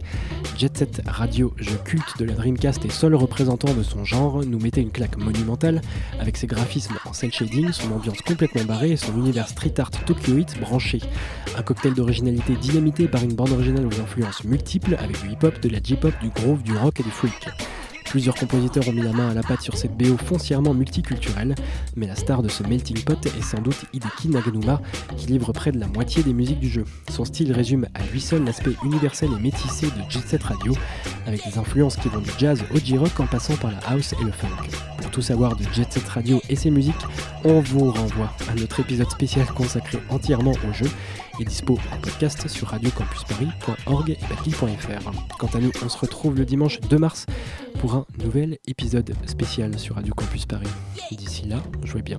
Jet 0.59 0.77
Set 0.77 1.01
Radio, 1.07 1.55
jeu 1.57 1.79
culte 1.83 2.19
de 2.19 2.27
la 2.27 2.35
Dreamcast 2.35 2.85
et 2.85 2.91
seul 2.91 3.15
représentant 3.15 3.73
de 3.73 3.83
son 3.83 4.05
genre, 4.05 4.45
nous 4.45 4.61
mettait 4.61 4.83
une 4.83 4.91
claque 4.91 5.17
monumentale 5.17 5.81
avec 6.21 6.37
ses 6.37 6.47
graphismes 6.47 6.99
en 7.13 7.15
cel 7.15 7.31
shading, 7.31 7.71
son 7.73 7.93
ambiance 7.93 8.23
complètement 8.23 8.65
barrée 8.65 8.93
et 8.93 8.97
son 8.97 9.15
univers 9.19 9.47
street 9.47 9.75
art 9.77 9.91
tokyoïte 9.91 10.59
branché. 10.59 10.99
Un 11.59 11.63
cocktail 11.63 11.93
d'originalité 11.93 12.55
dynamité 12.55 13.07
par 13.07 13.23
une 13.23 13.35
bande 13.35 13.51
originale 13.51 13.87
aux 13.87 14.01
influences 14.01 14.45
multiples 14.45 14.97
avec 14.99 15.21
du 15.21 15.33
hip-hop, 15.33 15.61
de 15.61 15.69
la 15.69 15.79
J-pop, 15.83 16.15
du 16.23 16.31
groove, 16.31 16.63
du 16.63 16.75
rock 16.75 17.01
et 17.01 17.03
du 17.03 17.11
freak. 17.11 17.49
Plusieurs 18.13 18.35
compositeurs 18.35 18.87
ont 18.89 18.93
mis 18.93 19.01
la 19.01 19.13
main 19.13 19.31
à 19.31 19.33
la 19.33 19.43
pâte 19.43 19.63
sur 19.63 19.79
cette 19.79 19.97
BO 19.97 20.19
foncièrement 20.19 20.75
multiculturelle, 20.75 21.55
mais 21.97 22.07
la 22.07 22.15
star 22.15 22.43
de 22.43 22.49
ce 22.51 22.63
melting 22.63 23.03
pot 23.05 23.25
est 23.25 23.41
sans 23.41 23.63
doute 23.63 23.87
Hideki 23.95 24.29
Naganuma, 24.29 24.83
qui 25.17 25.29
livre 25.29 25.51
près 25.55 25.73
de 25.73 25.81
la 25.81 25.87
moitié 25.87 26.23
des 26.23 26.35
musiques 26.35 26.61
du 26.61 26.69
jeu. 26.69 26.85
Son 27.11 27.25
style 27.25 27.55
résume 27.55 27.87
à 27.95 28.03
lui 28.13 28.21
seul 28.21 28.45
l'aspect 28.45 28.77
universel 28.85 29.31
et 29.35 29.41
métissé 29.41 29.87
de 29.87 30.11
Jet 30.11 30.29
Set 30.29 30.43
Radio, 30.43 30.75
avec 31.27 31.43
des 31.43 31.57
influences 31.57 31.97
qui 31.97 32.09
vont 32.09 32.21
du 32.21 32.29
jazz 32.37 32.63
au 32.75 32.79
J-rock 32.79 33.19
en 33.19 33.27
passant 33.27 33.57
par 33.57 33.71
la 33.71 33.79
house 33.87 34.13
et 34.21 34.25
le 34.25 34.31
funk. 34.31 34.69
Pour 34.99 35.11
tout 35.11 35.23
savoir 35.23 35.57
de 35.57 35.65
Jet 35.73 35.91
Set 35.91 36.07
Radio 36.07 36.39
et 36.51 36.57
ses 36.57 36.71
musiques, 36.71 36.95
on 37.45 37.61
vous 37.61 37.91
renvoie 37.91 38.31
à 38.51 38.55
notre 38.55 38.81
épisode 38.81 39.11
spécial 39.11 39.47
consacré 39.47 39.99
entièrement 40.11 40.53
au 40.69 40.73
jeu 40.75 40.91
est 41.41 41.45
dispo 41.45 41.79
en 41.93 42.01
podcast 42.01 42.49
sur 42.49 42.69
radiocampusparis.org 42.69 44.11
et 44.11 44.19
papi.fr. 44.29 45.11
Quant 45.39 45.51
à 45.55 45.59
nous, 45.59 45.71
on 45.85 45.89
se 45.89 45.99
retrouve 45.99 46.37
le 46.37 46.45
dimanche 46.45 46.81
2 46.81 46.99
mars 46.99 47.27
pour 47.79 47.95
un 47.95 48.07
nouvel 48.23 48.59
épisode 48.67 49.15
spécial 49.27 49.79
sur 49.79 49.97
Radio 49.97 50.15
Campus 50.15 50.47
Paris. 50.47 50.69
D'ici 51.11 51.47
là, 51.47 51.63
jouez 51.85 52.03
bien. 52.03 52.19